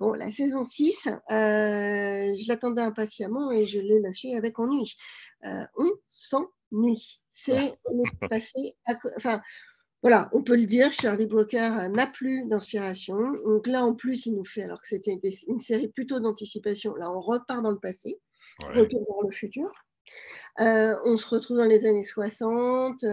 Bon, 0.00 0.14
la 0.14 0.30
saison 0.30 0.64
6, 0.64 1.08
euh, 1.08 1.12
je 1.30 2.48
l'attendais 2.48 2.80
impatiemment 2.80 3.50
et 3.50 3.66
je 3.66 3.78
l'ai 3.78 4.00
lâché 4.00 4.34
avec 4.34 4.58
ennui. 4.58 4.96
Euh, 5.44 5.62
on 5.76 5.90
s'ennuie. 6.08 7.20
C'est, 7.28 7.74
on 7.84 8.00
est 8.00 8.28
passé 8.30 8.76
à, 8.86 8.94
enfin, 9.18 9.42
voilà, 10.00 10.30
on 10.32 10.42
peut 10.42 10.56
le 10.56 10.64
dire, 10.64 10.90
Charlie 10.90 11.26
Brooker 11.26 11.88
n'a 11.90 12.06
plus 12.06 12.48
d'inspiration. 12.48 13.14
Donc 13.44 13.66
là, 13.66 13.84
en 13.84 13.94
plus, 13.94 14.24
il 14.24 14.36
nous 14.36 14.44
fait, 14.46 14.62
alors 14.62 14.80
que 14.80 14.88
c'était 14.88 15.20
une 15.46 15.60
série 15.60 15.88
plutôt 15.88 16.18
d'anticipation, 16.18 16.94
là, 16.94 17.12
on 17.12 17.20
repart 17.20 17.62
dans 17.62 17.70
le 17.70 17.78
passé, 17.78 18.18
retour 18.60 19.04
vers 19.06 19.28
le 19.28 19.36
futur. 19.36 19.70
Euh, 20.60 20.96
on 21.04 21.16
se 21.16 21.28
retrouve 21.28 21.58
dans 21.58 21.66
les 21.66 21.84
années 21.84 22.04
60, 22.04 23.04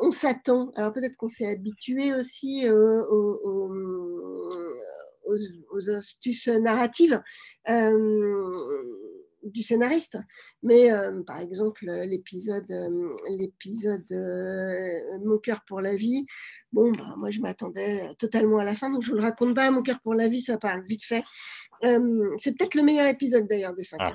on 0.00 0.10
s'attend, 0.10 0.72
alors 0.76 0.94
peut-être 0.94 1.16
qu'on 1.16 1.28
s'est 1.28 1.46
habitué 1.46 2.14
aussi 2.14 2.66
au, 2.70 3.70
aux, 5.26 5.90
astuces 5.90 6.48
narratives 6.48 7.22
euh, 7.68 8.66
du 9.42 9.62
scénariste. 9.62 10.18
Mais 10.62 10.90
euh, 10.92 11.22
par 11.22 11.40
exemple, 11.40 11.84
l'épisode, 11.84 12.70
euh, 12.70 13.16
l'épisode 13.30 14.06
Mon 15.24 15.38
cœur 15.38 15.62
pour 15.66 15.80
la 15.80 15.96
vie, 15.96 16.26
bon, 16.72 16.92
bah, 16.92 17.14
moi 17.18 17.30
je 17.30 17.40
m'attendais 17.40 18.14
totalement 18.18 18.58
à 18.58 18.64
la 18.64 18.74
fin, 18.74 18.90
donc 18.90 19.02
je 19.02 19.10
ne 19.10 19.14
vous 19.14 19.20
le 19.20 19.24
raconte 19.24 19.54
pas. 19.54 19.70
Mon 19.70 19.82
cœur 19.82 20.00
pour 20.00 20.14
la 20.14 20.28
vie, 20.28 20.40
ça 20.40 20.58
parle 20.58 20.84
vite 20.86 21.04
fait. 21.04 21.24
c'est 21.82 22.52
peut-être 22.56 22.74
le 22.74 22.82
meilleur 22.82 23.06
épisode 23.06 23.46
d'ailleurs 23.48 23.74
des 23.74 23.84
cinq. 23.84 23.98
Ah. 24.00 24.14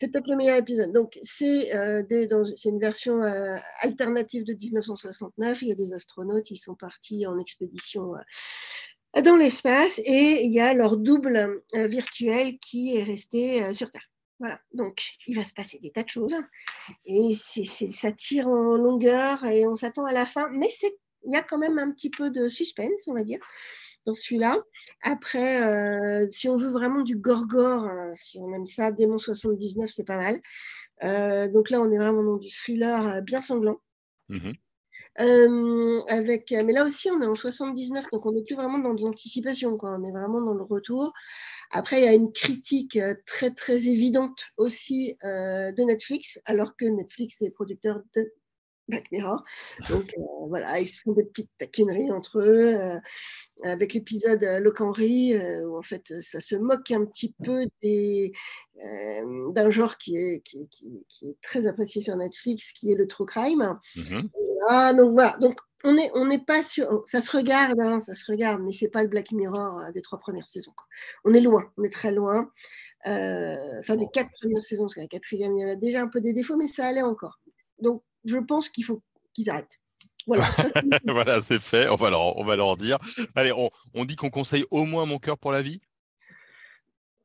C'est 0.00 0.12
peut-être 0.12 0.28
le 0.28 0.36
meilleur 0.36 0.56
épisode. 0.56 0.92
Donc, 0.92 1.18
c'est 1.24 1.72
une 1.72 2.78
version 2.78 3.20
alternative 3.80 4.44
de 4.44 4.54
1969. 4.54 5.62
Il 5.62 5.68
y 5.68 5.72
a 5.72 5.74
des 5.74 5.92
astronautes, 5.92 6.52
ils 6.52 6.56
sont 6.56 6.76
partis 6.76 7.26
en 7.26 7.36
expédition 7.36 8.12
dans 9.22 9.36
l'espace 9.36 9.98
et 9.98 10.44
il 10.44 10.52
y 10.52 10.60
a 10.60 10.74
leur 10.74 10.96
double 10.96 11.62
euh, 11.74 11.86
virtuel 11.88 12.58
qui 12.58 12.96
est 12.96 13.02
resté 13.02 13.62
euh, 13.62 13.72
sur 13.72 13.90
Terre. 13.90 14.08
Voilà, 14.38 14.60
donc 14.72 15.02
il 15.26 15.36
va 15.36 15.44
se 15.44 15.52
passer 15.52 15.78
des 15.80 15.90
tas 15.90 16.04
de 16.04 16.08
choses 16.08 16.36
et 17.06 17.34
ça 17.34 18.12
tire 18.12 18.46
en 18.46 18.76
longueur 18.76 19.44
et 19.44 19.66
on 19.66 19.74
s'attend 19.74 20.04
à 20.04 20.12
la 20.12 20.26
fin, 20.26 20.48
mais 20.50 20.68
il 21.24 21.32
y 21.32 21.36
a 21.36 21.42
quand 21.42 21.58
même 21.58 21.78
un 21.78 21.90
petit 21.90 22.08
peu 22.08 22.30
de 22.30 22.46
suspense, 22.46 23.08
on 23.08 23.14
va 23.14 23.24
dire, 23.24 23.40
dans 24.06 24.14
celui-là. 24.14 24.56
Après, 25.02 25.62
euh, 25.64 26.28
si 26.30 26.48
on 26.48 26.56
veut 26.56 26.70
vraiment 26.70 27.02
du 27.02 27.16
gorgore, 27.16 27.90
si 28.14 28.38
on 28.38 28.52
aime 28.52 28.66
ça, 28.66 28.92
Démon 28.92 29.18
79, 29.18 29.90
c'est 29.92 30.06
pas 30.06 30.18
mal. 30.18 31.50
donc 31.50 31.70
là, 31.70 31.80
on 31.80 31.90
est 31.90 31.98
vraiment 31.98 32.22
dans 32.22 32.36
du 32.36 32.48
thriller 32.48 33.20
bien 33.22 33.42
sanglant. 33.42 33.80
Mmh 34.28 34.52
euh, 35.20 36.00
avec, 36.08 36.52
mais 36.52 36.72
là 36.72 36.84
aussi, 36.84 37.10
on 37.10 37.20
est 37.20 37.26
en 37.26 37.34
79, 37.34 38.06
donc 38.12 38.24
on 38.26 38.32
n'est 38.32 38.42
plus 38.42 38.54
vraiment 38.54 38.78
dans 38.78 38.94
de 38.94 39.02
l'anticipation, 39.02 39.76
on 39.80 40.04
est 40.04 40.12
vraiment 40.12 40.40
dans 40.40 40.54
le 40.54 40.62
retour. 40.62 41.12
Après, 41.70 42.00
il 42.00 42.04
y 42.04 42.08
a 42.08 42.14
une 42.14 42.32
critique 42.32 42.96
euh, 42.96 43.14
très, 43.26 43.50
très 43.50 43.88
évidente 43.88 44.46
aussi 44.56 45.16
euh, 45.24 45.70
de 45.72 45.82
Netflix, 45.82 46.40
alors 46.46 46.76
que 46.76 46.86
Netflix 46.86 47.42
est 47.42 47.50
producteur 47.50 48.00
de 48.14 48.32
Black 48.88 49.10
Mirror. 49.12 49.44
Donc 49.88 50.12
voilà, 50.48 50.80
ils 50.80 50.88
se 50.88 51.02
font 51.02 51.12
des 51.12 51.24
petites 51.24 51.50
taquineries 51.58 52.10
entre 52.10 52.40
eux. 52.40 52.76
avec 53.64 53.94
l'épisode 53.94 54.42
Loc 54.60 54.80
Henry, 54.80 55.36
où 55.64 55.76
en 55.76 55.82
fait 55.82 56.20
ça 56.20 56.40
se 56.40 56.56
moque 56.56 56.90
un 56.90 57.04
petit 57.04 57.34
peu 57.44 57.66
d'un 59.54 59.70
genre 59.70 59.98
qui 59.98 60.16
est, 60.16 60.40
qui, 60.40 60.68
est 61.22 61.36
très 61.42 61.66
apprécié 61.66 62.00
sur 62.02 62.16
Netflix, 62.16 62.72
qui 62.72 62.92
est 62.92 62.96
le 62.96 63.06
true 63.06 63.26
crime. 63.26 63.78
Mm-hmm. 63.96 64.28
Ah, 64.68 64.94
donc 64.94 65.12
voilà, 65.12 65.36
donc 65.38 65.58
on 65.84 65.92
n'est 65.92 66.10
on 66.14 66.38
pas 66.40 66.64
sûr, 66.64 67.04
ça 67.06 67.20
se 67.20 67.36
regarde, 67.36 67.80
hein, 67.80 68.00
ça 68.00 68.14
se 68.14 68.30
regarde, 68.30 68.60
mais 68.62 68.72
c'est 68.72 68.88
pas 68.88 69.02
le 69.02 69.08
Black 69.08 69.30
Mirror 69.32 69.92
des 69.94 70.02
trois 70.02 70.18
premières 70.18 70.48
saisons. 70.48 70.72
On 71.24 71.32
est 71.34 71.40
loin, 71.40 71.70
on 71.76 71.84
est 71.84 71.92
très 71.92 72.12
loin. 72.12 72.50
enfin, 73.04 73.96
des 73.96 74.08
quatre 74.12 74.30
premières 74.40 74.64
saisons, 74.64 74.84
parce 74.84 74.94
que 74.94 75.00
la 75.00 75.06
quatrième, 75.06 75.56
il 75.56 75.60
y 75.60 75.62
avait 75.62 75.76
déjà 75.76 76.02
un 76.02 76.08
peu 76.08 76.20
des 76.20 76.32
défauts, 76.32 76.56
mais 76.56 76.66
ça 76.66 76.86
allait 76.86 77.02
encore. 77.02 77.38
Donc, 77.80 78.02
je 78.24 78.38
pense 78.38 78.68
qu'il 78.68 78.84
faut 78.84 79.02
qu'ils 79.34 79.50
arrêtent. 79.50 79.78
Voilà, 80.26 80.44
voilà 81.06 81.40
c'est 81.40 81.58
fait. 81.58 81.88
On 81.88 81.96
va, 81.96 82.10
leur, 82.10 82.36
on 82.36 82.44
va 82.44 82.56
leur 82.56 82.76
dire. 82.76 82.98
Allez, 83.34 83.52
on, 83.52 83.70
on 83.94 84.04
dit 84.04 84.16
qu'on 84.16 84.30
conseille 84.30 84.64
au 84.70 84.84
moins 84.84 85.06
Mon 85.06 85.18
cœur 85.18 85.38
pour 85.38 85.52
la 85.52 85.62
vie. 85.62 85.80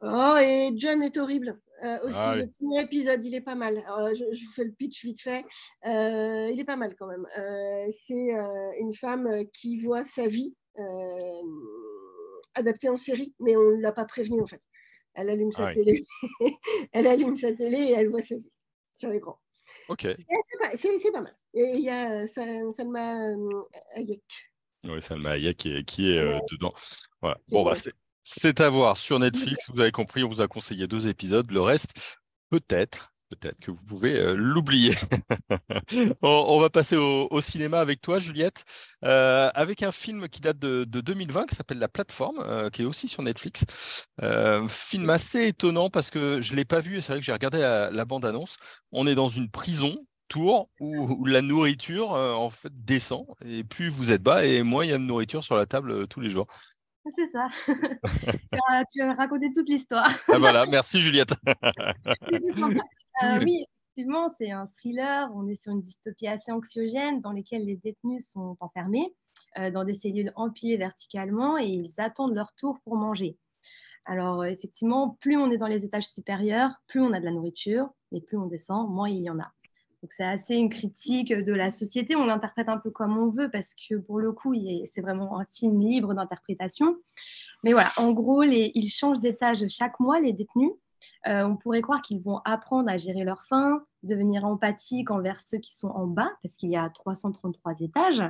Oh, 0.02 0.36
et 0.42 0.72
John 0.76 1.02
est 1.02 1.18
horrible. 1.18 1.60
Euh, 1.84 1.98
aussi, 2.04 2.16
ah, 2.18 2.36
le 2.36 2.50
premier 2.50 2.82
épisode, 2.82 3.24
il 3.26 3.36
est 3.36 3.42
pas 3.42 3.56
mal. 3.56 3.76
je, 4.16 4.46
vous 4.46 4.52
fais 4.54 4.64
le 4.64 4.72
pitch 4.72 5.04
vite 5.04 5.22
fait. 5.22 5.46
Euh, 5.86 6.50
il 6.52 6.60
est 6.60 6.66
pas 6.66 6.76
mal 6.76 6.96
quand 6.96 7.08
même. 7.08 7.26
Euh, 7.38 7.92
c'est 8.08 8.32
une 8.80 8.94
femme 8.94 9.30
qui 9.54 9.82
voit 9.82 10.06
sa 10.06 10.28
vie 10.28 10.54
adaptée 12.56 12.90
en 12.90 12.98
série, 12.98 13.34
mais 13.40 13.56
on 13.58 13.78
ne 13.78 13.82
l'a 13.82 13.92
pas 13.92 14.06
prévenue 14.06 14.42
en 14.42 14.48
fait. 14.48 14.62
Elle 15.14 15.30
allume 15.30 15.52
sa 15.52 15.68
ah 15.68 15.74
télé, 15.74 16.00
elle 16.92 17.06
allume 17.06 17.36
sa 17.36 17.54
télé 17.54 17.78
et 17.78 17.92
elle 17.92 18.10
voit 18.10 18.24
sa 18.24 18.36
vie 18.36 18.52
sur 18.96 19.10
l'écran. 19.10 19.40
Ok. 19.90 20.08
C'est 20.78 21.12
pas, 21.12 21.22
mal. 21.22 21.36
Et 21.54 21.74
il 21.76 21.84
y 21.84 21.90
a 21.90 22.28
Salma 22.28 23.30
Hayek. 23.96 24.24
Oui, 24.86 25.02
Salma 25.02 25.32
Hayek 25.32 25.58
qui, 25.58 25.86
qui 25.86 26.10
est 26.12 26.40
dedans. 26.52 26.74
Voilà. 27.22 27.38
Bon, 27.50 27.64
bah, 27.64 27.74
c'est 28.24 28.62
à 28.62 28.70
voir 28.70 28.98
sur 28.98 29.20
Netflix. 29.20 29.70
Vous 29.70 29.82
avez 29.82 29.92
compris, 29.92 30.24
on 30.24 30.30
vous 30.30 30.42
a 30.42 30.48
conseillé 30.48 30.88
deux 30.88 31.08
épisodes. 31.08 31.50
Le 31.52 31.62
reste, 31.62 32.18
peut-être, 32.50 33.13
peut-être 33.36 33.60
que 33.60 33.72
vous 33.72 33.84
pouvez 33.84 34.18
euh, 34.18 34.34
l'oublier. 34.36 34.94
on, 36.22 36.60
va 36.60 36.70
passer 36.70 36.96
au, 36.96 37.42
cinéma 37.42 37.80
avec 37.80 38.02
toi, 38.02 38.20
Juliette, 38.20 38.66
euh, 39.04 39.50
avec 39.54 39.84
un 39.84 39.92
film 39.92 40.28
qui 40.28 40.42
date 40.42 40.60
de, 40.60 40.84
2020 40.86 41.48
qui 41.48 41.56
s'appelle 41.56 41.80
La 41.80 41.88
Plateforme, 41.88 42.40
euh, 42.40 42.70
qui 42.70 42.84
est 42.84 42.86
aussi 42.86 43.08
sur 43.08 43.24
Netflix. 43.24 43.66
film 44.68 45.10
assez 45.10 45.48
étonnant 45.48 45.90
parce 45.90 46.10
que 46.10 46.42
je 46.42 46.52
ne 46.52 46.58
l'ai 46.58 46.66
pas 46.66 46.80
vu 46.80 46.98
et 46.98 47.02
c'est 47.02 47.14
vrai 47.14 47.20
que 47.20 47.26
j'ai 47.26 47.34
regardé 47.34 47.60
la, 47.60 48.06
bande-annonce. 48.06 48.58
On 48.92 49.08
est 49.08 49.16
dans 49.16 49.30
une 49.30 49.50
prison 49.50 49.98
tour 50.28 50.70
où, 50.80 51.26
la 51.26 51.42
nourriture 51.42 52.12
en 52.12 52.50
fait 52.50 52.72
descend 52.74 53.26
et 53.46 53.64
plus 53.64 53.90
vous 53.90 54.12
êtes 54.12 54.24
bas 54.24 54.46
et 54.46 54.64
moins 54.64 54.84
il 54.84 54.90
y 54.90 54.94
a 54.94 54.98
de 54.98 55.04
nourriture 55.04 55.44
sur 55.44 55.56
la 55.56 55.66
table 55.66 56.08
tous 56.08 56.20
les 56.20 56.30
jours. 56.30 56.48
C'est 57.12 57.30
ça. 57.32 57.48
tu, 58.92 59.02
as, 59.02 59.14
raconté 59.14 59.52
toute 59.54 59.68
l'histoire. 59.68 60.10
Ah, 60.30 60.38
voilà, 60.38 60.66
merci 60.66 61.02
Juliette. 61.02 61.36
Euh, 63.22 63.40
oui, 63.44 63.66
effectivement, 63.66 64.28
c'est 64.30 64.52
un 64.52 64.66
thriller. 64.66 65.30
On 65.36 65.48
est 65.48 65.62
sur 65.62 65.72
une 65.72 65.82
dystopie 65.82 66.28
assez 66.28 66.52
anxiogène 66.52 67.22
dans 67.22 67.32
laquelle 67.32 67.66
les 67.66 67.78
détenus 67.78 68.28
sont 68.28 68.58
enfermés 68.60 69.14
euh, 69.58 69.70
dans 69.70 69.84
des 69.84 69.94
cellules 69.94 70.32
empilées 70.36 70.78
verticalement 70.78 71.58
et 71.58 71.68
ils 71.68 71.94
attendent 71.98 72.34
leur 72.34 72.54
tour 72.54 72.80
pour 72.84 72.96
manger. 72.96 73.38
Alors, 74.06 74.42
euh, 74.42 74.46
effectivement, 74.46 75.18
plus 75.22 75.38
on 75.38 75.52
est 75.52 75.58
dans 75.58 75.68
les 75.68 75.86
étages 75.86 76.08
supérieurs, 76.10 76.72
plus 76.88 77.02
on 77.02 77.14
a 77.14 77.20
de 77.20 77.26
la 77.26 77.32
nourriture, 77.32 77.90
mais 78.12 78.22
plus 78.22 78.38
on 78.38 78.48
descend, 78.48 78.90
moins 78.90 79.10
il 79.10 79.22
y 79.22 79.30
en 79.30 79.40
a. 79.40 79.52
Donc 80.02 80.12
c'est 80.12 80.26
assez 80.26 80.56
une 80.56 80.68
critique 80.68 81.32
de 81.32 81.54
la 81.54 81.72
société. 81.72 82.18
On 82.18 82.26
l'interprète 82.26 82.68
un 82.68 82.78
peu 82.78 82.92
comme 82.92 83.18
on 83.18 83.30
veut 83.30 83.50
parce 83.50 83.74
que 83.74 83.96
pour 83.96 84.20
le 84.20 84.34
coup, 84.34 84.54
c'est 84.94 85.00
vraiment 85.00 85.40
un 85.40 85.46
film 85.46 85.80
libre 85.80 86.14
d'interprétation. 86.14 86.98
Mais 87.64 87.72
voilà, 87.72 87.90
en 87.96 88.12
gros, 88.12 88.44
ils 88.44 88.90
changent 88.90 89.22
d'étage 89.22 89.66
chaque 89.70 90.02
mois, 90.02 90.20
les 90.20 90.34
détenus. 90.34 90.74
Euh, 91.28 91.44
on 91.44 91.56
pourrait 91.56 91.82
croire 91.82 92.02
qu'ils 92.02 92.22
vont 92.22 92.40
apprendre 92.46 92.90
à 92.90 92.98
gérer 92.98 93.24
leur 93.24 93.46
faim, 93.48 93.86
devenir 94.04 94.46
empathiques 94.46 95.12
envers 95.12 95.40
ceux 95.40 95.58
qui 95.58 95.74
sont 95.74 95.90
en 95.90 96.08
bas, 96.08 96.32
parce 96.42 96.56
qu'il 96.56 96.70
y 96.70 96.76
a 96.76 96.90
333 96.90 97.76
étages, 97.80 98.24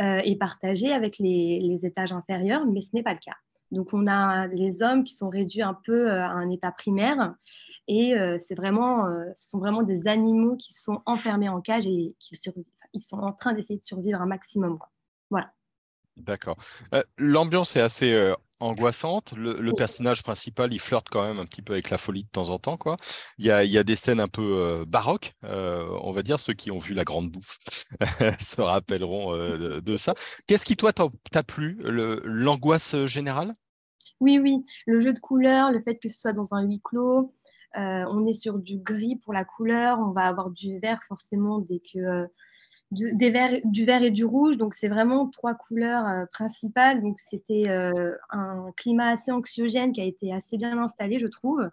euh, 0.00 0.20
et 0.24 0.36
partager 0.36 0.92
avec 0.92 1.18
les, 1.18 1.78
étages 1.82 2.12
inférieurs, 2.12 2.66
mais 2.66 2.80
ce 2.80 2.90
n'est 2.94 3.02
pas 3.02 3.12
le 3.12 3.18
cas. 3.18 3.36
Donc 3.70 3.88
on 3.92 4.06
a 4.06 4.46
les 4.48 4.82
hommes 4.82 5.04
qui 5.04 5.14
sont 5.14 5.30
réduits 5.30 5.62
un 5.62 5.74
peu 5.74 6.10
euh, 6.10 6.22
à 6.22 6.28
un 6.28 6.50
état 6.50 6.72
primaire 6.72 7.34
et 7.88 8.14
c'est 8.38 8.54
vraiment, 8.54 9.08
ce 9.34 9.50
sont 9.50 9.58
vraiment 9.58 9.82
des 9.82 10.06
animaux 10.06 10.54
qui 10.56 10.72
sont 10.72 11.02
enfermés 11.04 11.48
en 11.48 11.60
cage 11.60 11.84
et 11.84 12.14
qui 12.20 12.36
survivent. 12.36 12.64
Ils 12.92 13.02
sont 13.02 13.18
en 13.18 13.32
train 13.32 13.54
d'essayer 13.54 13.76
de 13.76 13.84
survivre 13.84 14.22
un 14.22 14.26
maximum. 14.26 14.78
Voilà. 15.30 15.50
D'accord. 16.16 16.56
L'ambiance 17.18 17.74
est 17.74 17.80
assez 17.80 18.32
angoissante. 18.62 19.34
Le, 19.36 19.72
personnage 19.72 20.22
principal, 20.22 20.72
il 20.72 20.78
flirte 20.78 21.08
quand 21.10 21.22
même 21.22 21.38
un 21.38 21.46
petit 21.46 21.62
peu 21.62 21.72
avec 21.74 21.90
la 21.90 21.98
folie 21.98 22.24
de 22.24 22.28
temps 22.28 22.50
en 22.50 22.58
temps. 22.58 22.76
Quoi. 22.76 22.96
Il, 23.38 23.46
y 23.46 23.50
a, 23.50 23.64
il 23.64 23.70
y 23.70 23.78
a 23.78 23.84
des 23.84 23.96
scènes 23.96 24.20
un 24.20 24.28
peu 24.28 24.84
baroques, 24.86 25.32
on 25.42 26.10
va 26.10 26.22
dire. 26.22 26.38
Ceux 26.38 26.52
qui 26.52 26.70
ont 26.70 26.78
vu 26.78 26.94
La 26.94 27.04
Grande 27.04 27.30
Bouffe 27.30 27.58
se 28.38 28.60
rappelleront 28.60 29.32
de, 29.36 29.96
ça. 29.96 30.14
Qu'est-ce 30.46 30.64
qui, 30.64 30.76
toi, 30.76 30.92
t'a 30.92 31.42
plu 31.42 31.78
L'angoisse 31.82 33.06
générale? 33.06 33.54
Oui, 34.20 34.38
oui. 34.38 34.64
Le 34.86 35.00
jeu 35.00 35.12
de 35.12 35.18
couleurs, 35.18 35.72
le 35.72 35.82
fait 35.82 35.96
que 35.96 36.08
ce 36.08 36.20
soit 36.20 36.32
dans 36.32 36.54
un 36.54 36.62
huis 36.62 36.80
clos, 36.82 37.34
euh, 37.76 38.04
on 38.08 38.26
est 38.26 38.34
sur 38.34 38.58
du 38.58 38.78
gris 38.78 39.16
pour 39.16 39.32
la 39.32 39.44
couleur, 39.44 39.98
on 39.98 40.12
va 40.12 40.28
avoir 40.28 40.50
du 40.50 40.78
vert 40.78 41.00
forcément 41.08 41.58
dès 41.58 41.80
que 41.80 41.98
euh, 41.98 42.26
du, 42.92 43.12
du 43.14 43.84
vert 43.84 44.02
et 44.02 44.10
du 44.10 44.24
rouge. 44.24 44.56
Donc 44.56 44.74
c'est 44.74 44.88
vraiment 44.88 45.28
trois 45.28 45.54
couleurs 45.54 46.06
euh, 46.06 46.26
principales. 46.26 47.02
Donc 47.02 47.18
c'était 47.18 47.68
un 48.30 48.70
climat 48.76 49.08
assez 49.08 49.32
anxiogène 49.32 49.92
qui 49.92 50.00
a 50.00 50.04
été 50.04 50.32
assez 50.32 50.56
bien 50.56 50.78
installé, 50.78 51.18
je 51.18 51.26
trouve. 51.26 51.68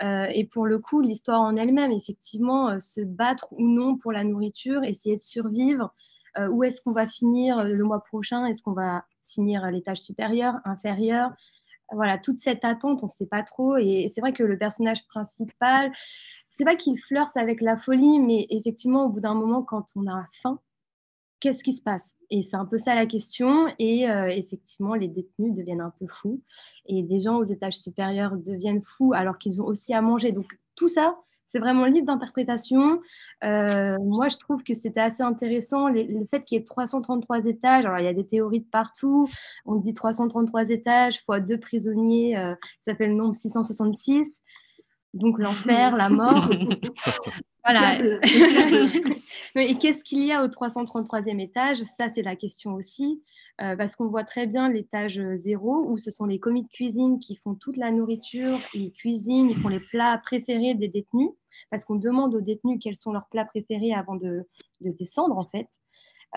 et 0.00 0.48
pour 0.52 0.66
le 0.66 0.78
coup, 0.78 1.00
l'histoire 1.00 1.40
en 1.40 1.56
elle-même, 1.56 1.92
effectivement, 1.92 2.80
se 2.80 3.00
battre 3.02 3.48
ou 3.52 3.68
non 3.68 3.96
pour 3.96 4.12
la 4.12 4.24
nourriture, 4.24 4.82
essayer 4.84 5.16
de 5.16 5.20
survivre. 5.20 5.94
où 6.50 6.64
est-ce 6.64 6.80
qu'on 6.80 6.92
va 6.92 7.06
finir 7.06 7.64
le 7.64 7.84
mois 7.84 8.02
prochain? 8.02 8.46
Est-ce 8.46 8.62
qu'on 8.62 8.72
va 8.72 9.04
finir 9.26 9.64
à 9.64 9.70
l'étage 9.70 9.98
supérieur, 9.98 10.54
inférieur? 10.64 11.32
Voilà, 11.92 12.16
toute 12.18 12.38
cette 12.38 12.64
attente, 12.64 13.00
on 13.02 13.06
ne 13.06 13.10
sait 13.10 13.26
pas 13.26 13.42
trop. 13.42 13.76
Et 13.76 14.06
c'est 14.08 14.20
vrai 14.20 14.32
que 14.32 14.42
le 14.42 14.56
personnage 14.56 15.06
principal, 15.08 15.92
c'est 16.52 16.64
pas 16.64 16.76
qu'il 16.76 16.98
flirte 16.98 17.36
avec 17.36 17.60
la 17.60 17.76
folie, 17.76 18.20
mais 18.20 18.46
effectivement, 18.50 19.06
au 19.06 19.08
bout 19.08 19.20
d'un 19.20 19.34
moment, 19.34 19.62
quand 19.62 19.86
on 19.96 20.06
a 20.06 20.26
faim, 20.42 20.60
qu'est-ce 21.40 21.64
qui 21.64 21.72
se 21.72 21.82
passe? 21.82 22.14
Et 22.30 22.42
c'est 22.42 22.56
un 22.56 22.66
peu 22.66 22.78
ça 22.78 22.94
la 22.94 23.06
question. 23.06 23.66
Et 23.78 24.08
euh, 24.08 24.28
effectivement, 24.28 24.94
les 24.94 25.08
détenus 25.08 25.54
deviennent 25.54 25.80
un 25.80 25.92
peu 25.98 26.06
fous. 26.06 26.40
Et 26.86 27.02
des 27.02 27.20
gens 27.20 27.36
aux 27.36 27.44
étages 27.44 27.78
supérieurs 27.78 28.36
deviennent 28.36 28.82
fous 28.82 29.12
alors 29.12 29.38
qu'ils 29.38 29.60
ont 29.60 29.66
aussi 29.66 29.92
à 29.92 30.00
manger. 30.00 30.32
Donc 30.32 30.46
tout 30.76 30.88
ça, 30.88 31.16
c'est 31.48 31.58
vraiment 31.58 31.84
libre 31.84 32.06
d'interprétation. 32.06 33.02
Euh, 33.44 33.98
moi, 34.00 34.28
je 34.28 34.38
trouve 34.38 34.62
que 34.62 34.72
c'était 34.72 35.00
assez 35.00 35.22
intéressant 35.22 35.88
le, 35.88 36.24
fait 36.24 36.42
qu'il 36.44 36.58
y 36.58 36.62
ait 36.62 36.64
333 36.64 37.44
étages. 37.44 37.84
Alors, 37.84 37.98
il 37.98 38.04
y 38.04 38.08
a 38.08 38.14
des 38.14 38.26
théories 38.26 38.60
de 38.60 38.70
partout. 38.70 39.28
On 39.66 39.74
dit 39.74 39.92
333 39.92 40.70
étages 40.70 41.22
fois 41.26 41.40
deux 41.40 41.60
prisonniers, 41.60 42.38
euh, 42.38 42.54
ça 42.86 42.94
fait 42.94 43.06
le 43.06 43.14
nombre 43.14 43.34
666. 43.34 44.41
Donc, 45.14 45.38
l'enfer, 45.38 45.96
la 45.96 46.08
mort. 46.08 46.48
voilà. 47.64 47.98
Et 49.54 49.76
qu'est-ce 49.76 50.02
qu'il 50.04 50.24
y 50.24 50.32
a 50.32 50.42
au 50.42 50.48
333e 50.48 51.40
étage? 51.40 51.78
Ça, 51.82 52.08
c'est 52.12 52.22
la 52.22 52.36
question 52.36 52.74
aussi. 52.74 53.22
Euh, 53.60 53.76
parce 53.76 53.96
qu'on 53.96 54.06
voit 54.06 54.24
très 54.24 54.46
bien 54.46 54.70
l'étage 54.70 55.20
zéro 55.36 55.84
où 55.86 55.98
ce 55.98 56.10
sont 56.10 56.24
les 56.24 56.40
commis 56.40 56.62
de 56.62 56.68
cuisine 56.68 57.18
qui 57.18 57.36
font 57.36 57.54
toute 57.54 57.76
la 57.76 57.90
nourriture, 57.90 58.58
ils 58.72 58.92
cuisinent, 58.92 59.50
ils 59.50 59.60
font 59.60 59.68
les 59.68 59.78
plats 59.78 60.18
préférés 60.18 60.74
des 60.74 60.88
détenus, 60.88 61.30
parce 61.70 61.84
qu'on 61.84 61.96
demande 61.96 62.34
aux 62.34 62.40
détenus 62.40 62.78
quels 62.82 62.96
sont 62.96 63.12
leurs 63.12 63.28
plats 63.28 63.44
préférés 63.44 63.92
avant 63.92 64.16
de, 64.16 64.48
descendre 64.80 65.36
en 65.36 65.44
fait. 65.44 65.68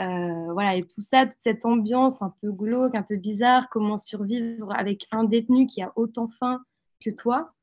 Euh, 0.02 0.52
voilà, 0.52 0.76
et 0.76 0.84
tout 0.84 1.00
ça, 1.00 1.26
toute 1.26 1.40
cette 1.40 1.66
ambiance 1.66 2.22
un 2.22 2.34
peu 2.42 2.52
glauque, 2.52 2.96
un 2.96 3.04
peu 3.04 3.16
bizarre, 3.16 3.70
comment 3.70 3.98
survivre 3.98 4.74
avec 4.76 5.08
un 5.12 5.24
détenu 5.24 5.68
qui 5.68 5.82
a 5.82 5.94
autant 5.96 6.28
faim 6.28 6.62
que 7.00 7.10
toi. 7.10 7.55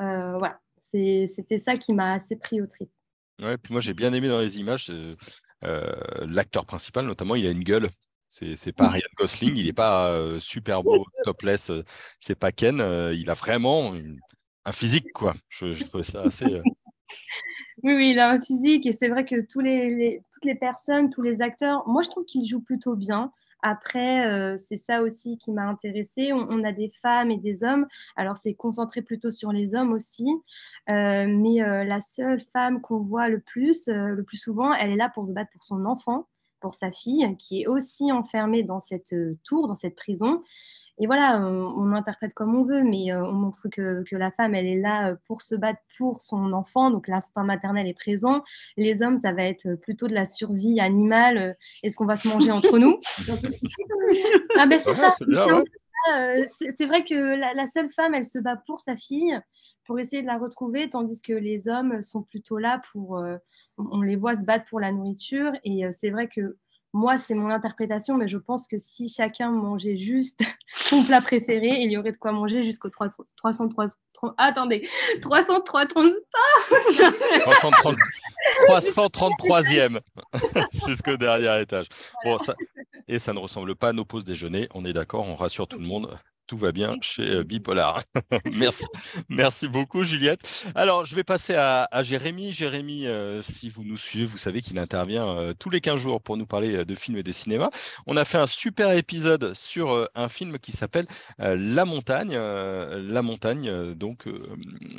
Euh, 0.00 0.38
voilà, 0.38 0.60
c'était 0.80 1.58
ça 1.58 1.76
qui 1.76 1.92
m'a 1.92 2.14
assez 2.14 2.36
pris 2.36 2.60
au 2.60 2.66
trip. 2.66 2.90
Ouais, 3.40 3.56
puis 3.56 3.72
moi 3.72 3.80
j'ai 3.80 3.94
bien 3.94 4.12
aimé 4.12 4.28
dans 4.28 4.40
les 4.40 4.58
images, 4.58 4.92
l'acteur 6.20 6.66
principal 6.66 7.06
notamment, 7.06 7.34
il 7.34 7.46
a 7.46 7.50
une 7.50 7.64
gueule 7.64 7.88
c'est 8.28 8.72
pas 8.72 8.88
Ryan 8.88 9.08
Gosling, 9.18 9.56
il 9.56 9.66
n'est 9.66 9.72
pas 9.72 10.10
euh, 10.10 10.40
super 10.40 10.82
beau, 10.82 11.06
topless, 11.24 11.70
euh, 11.70 11.82
c'est 12.20 12.38
pas 12.38 12.52
Ken, 12.52 12.80
euh, 12.80 13.14
il 13.14 13.30
a 13.30 13.34
vraiment 13.34 13.94
un 14.64 14.72
physique, 14.72 15.12
quoi. 15.12 15.34
Je, 15.48 15.72
je 15.72 15.84
trouve 15.84 16.02
ça 16.02 16.22
assez. 16.22 16.46
Oui, 17.84 17.94
oui, 17.94 18.10
il 18.10 18.18
a 18.18 18.30
un 18.30 18.42
physique 18.42 18.86
et 18.86 18.92
c'est 18.92 19.08
vrai 19.08 19.24
que 19.24 19.40
tous 19.40 19.60
les, 19.60 20.20
toutes 20.32 20.44
les 20.44 20.56
personnes, 20.56 21.10
tous 21.10 21.22
les 21.22 21.40
acteurs, 21.40 21.86
moi 21.86 22.02
je 22.02 22.08
trouve 22.08 22.24
qu'ils 22.24 22.44
jouent 22.44 22.60
plutôt 22.60 22.96
bien. 22.96 23.30
Après, 23.62 24.56
c'est 24.58 24.76
ça 24.76 25.02
aussi 25.02 25.36
qui 25.38 25.50
m'a 25.52 25.66
intéressée. 25.66 26.32
On, 26.32 26.64
a 26.64 26.72
des 26.72 26.92
femmes 27.02 27.30
et 27.30 27.38
des 27.38 27.64
hommes. 27.64 27.86
Alors, 28.16 28.36
c'est 28.36 28.54
concentré 28.54 29.02
plutôt 29.02 29.30
sur 29.30 29.52
les 29.52 29.74
hommes 29.74 29.92
aussi. 29.92 30.28
mais 30.86 31.84
la 31.84 32.00
seule 32.00 32.40
femme 32.52 32.80
qu'on 32.80 33.00
voit 33.00 33.28
le 33.28 33.40
plus, 33.40 33.88
le 33.88 34.22
plus 34.22 34.36
souvent, 34.36 34.72
elle 34.74 34.90
est 34.90 34.96
là 34.96 35.10
pour 35.12 35.26
se 35.26 35.32
battre 35.32 35.50
pour 35.52 35.64
son 35.64 35.84
enfant, 35.86 36.28
pour 36.60 36.74
sa 36.74 36.92
fille, 36.92 37.36
qui 37.38 37.62
est 37.62 37.66
aussi 37.66 38.12
enfermée 38.12 38.62
dans 38.62 38.80
cette 38.80 39.14
tour, 39.44 39.66
dans 39.66 39.74
cette 39.74 39.96
prison. 39.96 40.42
Et 41.00 41.06
voilà, 41.06 41.40
on, 41.40 41.92
interprète 41.92 42.34
comme 42.34 42.56
on 42.56 42.64
veut, 42.64 42.82
mais 42.82 43.12
euh, 43.12 43.24
on 43.24 43.32
montre 43.32 43.68
que, 43.68 44.02
que, 44.02 44.16
la 44.16 44.32
femme, 44.32 44.54
elle 44.54 44.66
est 44.66 44.80
là 44.80 45.10
euh, 45.10 45.16
pour 45.26 45.42
se 45.42 45.54
battre 45.54 45.80
pour 45.96 46.20
son 46.20 46.52
enfant, 46.52 46.90
donc 46.90 47.06
l'instinct 47.06 47.44
maternel 47.44 47.86
est 47.86 47.94
présent. 47.94 48.42
Les 48.76 49.02
hommes, 49.02 49.16
ça 49.16 49.32
va 49.32 49.44
être 49.44 49.74
plutôt 49.76 50.08
de 50.08 50.14
la 50.14 50.24
survie 50.24 50.80
animale. 50.80 51.38
Euh, 51.38 51.52
est-ce 51.84 51.96
qu'on 51.96 52.04
va 52.04 52.16
se 52.16 52.26
manger 52.26 52.50
entre 52.50 52.78
nous? 52.78 52.98
Ah 54.58 54.66
ben 54.66 54.78
c'est 54.78 54.94
ça. 54.94 55.12
C'est 56.76 56.86
vrai 56.86 57.04
que 57.04 57.14
la, 57.14 57.66
seule 57.66 57.92
femme, 57.92 58.14
elle 58.14 58.24
se 58.24 58.38
bat 58.38 58.56
pour 58.66 58.80
sa 58.80 58.96
fille, 58.96 59.38
pour 59.84 60.00
essayer 60.00 60.22
de 60.22 60.26
la 60.26 60.38
retrouver, 60.38 60.88
tandis 60.88 61.20
que 61.20 61.34
les 61.34 61.68
hommes 61.68 62.00
sont 62.00 62.22
plutôt 62.22 62.58
là 62.58 62.80
pour... 62.90 63.22
on 63.76 64.00
les 64.00 64.16
voit 64.16 64.34
se 64.34 64.46
battre 64.46 64.64
pour 64.64 64.80
la 64.80 64.90
nourriture, 64.90 65.52
et 65.62 65.84
c'est 65.92 66.08
vrai 66.08 66.28
que 66.28 66.56
moi, 66.92 67.18
c'est 67.18 67.34
mon 67.34 67.50
interprétation, 67.50 68.16
mais 68.16 68.28
je 68.28 68.38
pense 68.38 68.66
que 68.66 68.76
si 68.78 69.08
chacun 69.08 69.50
mangeait 69.50 69.98
juste 69.98 70.42
son 70.74 71.04
plat 71.04 71.20
préféré, 71.20 71.80
il 71.80 71.92
y 71.92 71.96
aurait 71.96 72.12
de 72.12 72.16
quoi 72.16 72.32
manger 72.32 72.64
jusqu'au 72.64 72.88
303. 72.88 73.86
Attendez, 74.36 74.88
303 75.20 75.86
333e 78.68 80.00
jusqu'au 80.88 81.16
dernier 81.16 81.60
étage. 81.60 81.86
Et 83.06 83.18
ça 83.18 83.32
ne 83.32 83.38
ressemble 83.38 83.76
pas 83.76 83.90
à 83.90 83.92
nos 83.92 84.04
pauses 84.04 84.24
déjeuner. 84.24 84.68
On 84.74 84.84
est 84.84 84.92
d'accord, 84.92 85.26
on 85.26 85.34
rassure 85.34 85.68
tout 85.68 85.78
le 85.78 85.86
monde 85.86 86.18
tout 86.48 86.56
va 86.56 86.72
bien 86.72 86.96
chez 87.00 87.30
euh, 87.30 87.44
Bipolar. 87.44 88.00
merci, 88.52 88.86
merci 89.28 89.68
beaucoup 89.68 90.02
Juliette. 90.02 90.64
Alors, 90.74 91.04
je 91.04 91.14
vais 91.14 91.22
passer 91.22 91.54
à, 91.54 91.86
Jérémy. 92.02 92.52
Jérémy, 92.52 93.06
euh, 93.06 93.42
si 93.42 93.68
vous 93.68 93.84
nous 93.84 93.96
suivez, 93.96 94.24
vous 94.24 94.38
savez 94.38 94.60
qu'il 94.60 94.78
intervient 94.78 95.28
euh, 95.28 95.52
tous 95.56 95.70
les 95.70 95.80
15 95.80 96.00
jours 96.00 96.22
pour 96.22 96.36
nous 96.36 96.46
parler 96.46 96.84
de 96.84 96.94
films 96.94 97.18
et 97.18 97.22
de 97.22 97.30
cinéma. 97.30 97.70
On 98.06 98.16
a 98.16 98.24
fait 98.24 98.38
un 98.38 98.46
super 98.46 98.92
épisode 98.92 99.54
sur 99.54 100.08
un 100.14 100.28
film 100.28 100.58
qui 100.58 100.72
s'appelle 100.72 101.06
La 101.38 101.84
Montagne. 101.84 102.34
La 102.34 103.22
Montagne, 103.22 103.94
donc 103.94 104.24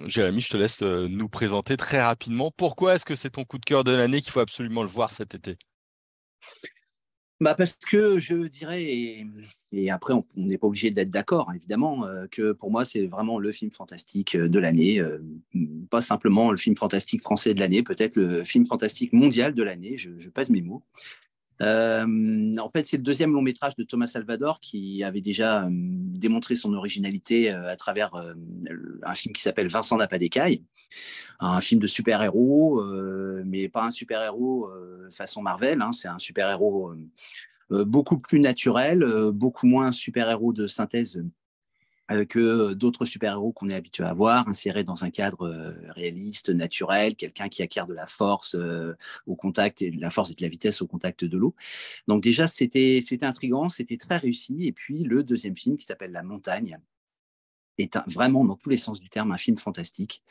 Jérémy, 0.05 0.41
je 0.41 0.49
te 0.49 0.57
laisse 0.57 0.83
nous 0.83 1.27
présenter 1.27 1.75
très 1.77 2.01
rapidement. 2.01 2.51
Pourquoi 2.55 2.93
est-ce 2.93 3.05
que 3.05 3.15
c'est 3.15 3.31
ton 3.31 3.43
coup 3.43 3.57
de 3.57 3.65
cœur 3.65 3.83
de 3.83 3.91
l'année 3.91 4.21
qu'il 4.21 4.31
faut 4.31 4.39
absolument 4.39 4.83
le 4.83 4.89
voir 4.89 5.09
cet 5.09 5.33
été? 5.33 5.57
Bah 7.41 7.55
parce 7.55 7.73
que 7.73 8.19
je 8.19 8.47
dirais, 8.47 8.83
et, 9.71 9.91
après 9.91 10.13
on 10.13 10.25
n'est 10.35 10.57
pas 10.57 10.67
obligé 10.67 10.91
d'être 10.91 11.09
d'accord 11.09 11.49
évidemment, 11.55 12.05
euh, 12.05 12.27
que 12.29 12.51
pour 12.51 12.69
moi 12.69 12.83
c'est 12.83 13.07
vraiment 13.07 13.39
le 13.39 13.53
film 13.53 13.71
fantastique 13.71 14.35
euh, 14.35 14.49
de 14.49 14.59
l'année, 14.59 14.99
euh, 14.99 15.19
pas 15.89 16.01
simplement 16.01 16.51
le 16.51 16.57
film 16.57 16.75
fantastique 16.75 17.21
français 17.21 17.53
de 17.53 17.59
l'année, 17.61 17.81
peut-être 17.81 18.17
le 18.17 18.43
film 18.43 18.65
fantastique 18.65 19.13
mondial 19.13 19.53
de 19.53 19.63
l'année, 19.63 19.97
je, 19.97 20.11
je, 20.17 20.29
passe 20.29 20.49
mes 20.49 20.61
mots. 20.61 20.83
Euh, 21.61 22.55
en 22.57 22.69
fait, 22.69 22.85
c'est 22.85 22.97
le 22.97 23.03
deuxième 23.03 23.33
long 23.33 23.41
métrage 23.41 23.75
de 23.75 23.83
Thomas 23.83 24.07
Salvador 24.07 24.59
qui 24.61 25.03
avait 25.03 25.21
déjà 25.21 25.65
euh, 25.65 25.69
démontré 25.71 26.55
son 26.55 26.73
originalité 26.73 27.51
euh, 27.51 27.69
à 27.69 27.75
travers 27.75 28.11
un 29.03 29.15
film 29.15 29.33
qui 29.33 29.41
s'appelle 29.41 29.67
Vincent 29.67 29.97
n'a 29.97 30.07
pas 30.07 30.17
d'écaille, 30.17 30.63
un 31.39 31.61
film 31.61 31.81
de 31.81 31.87
super-héros, 31.87 32.83
mais 33.45 33.69
pas 33.69 33.85
un 33.85 33.91
super-héros 33.91 34.69
façon 35.11 35.41
Marvel, 35.41 35.81
hein, 35.81 35.91
c'est 35.91 36.07
un 36.07 36.19
super-héros 36.19 36.93
beaucoup 37.69 38.17
plus 38.17 38.39
naturel, 38.39 39.05
beaucoup 39.33 39.67
moins 39.67 39.91
super-héros 39.91 40.53
de 40.53 40.67
synthèse 40.67 41.23
que 42.27 42.73
d'autres 42.73 43.05
super-héros 43.05 43.51
qu'on 43.51 43.69
est 43.69 43.75
habitué 43.75 44.03
à 44.03 44.13
voir, 44.13 44.47
insérés 44.47 44.83
dans 44.83 45.03
un 45.03 45.09
cadre 45.09 45.47
euh, 45.47 45.73
réaliste, 45.89 46.49
naturel, 46.49 47.15
quelqu'un 47.15 47.49
qui 47.49 47.61
acquiert 47.61 47.87
de 47.87 47.93
la 47.93 48.05
force 48.05 48.55
euh, 48.55 48.95
au 49.27 49.35
contact, 49.35 49.81
et 49.81 49.91
de 49.91 50.01
la 50.01 50.09
force 50.09 50.31
et 50.31 50.35
de 50.35 50.41
la 50.41 50.49
vitesse 50.49 50.81
au 50.81 50.87
contact 50.87 51.23
de 51.25 51.37
l'eau. 51.37 51.55
Donc 52.07 52.23
déjà, 52.23 52.47
c'était 52.47 52.99
intriguant, 53.21 53.69
c'était 53.69 53.97
très 53.97 54.17
réussi. 54.17 54.65
Et 54.65 54.71
puis 54.71 55.03
le 55.03 55.23
deuxième 55.23 55.55
film 55.55 55.77
qui 55.77 55.85
s'appelle 55.85 56.11
La 56.11 56.23
Montagne 56.23 56.79
est 57.79 57.97
vraiment, 58.07 58.45
dans 58.45 58.55
tous 58.55 58.69
les 58.69 58.77
sens 58.77 58.99
du 58.99 59.09
terme, 59.09 59.31
un 59.31 59.37
film 59.37 59.57
fantastique. 59.57 60.23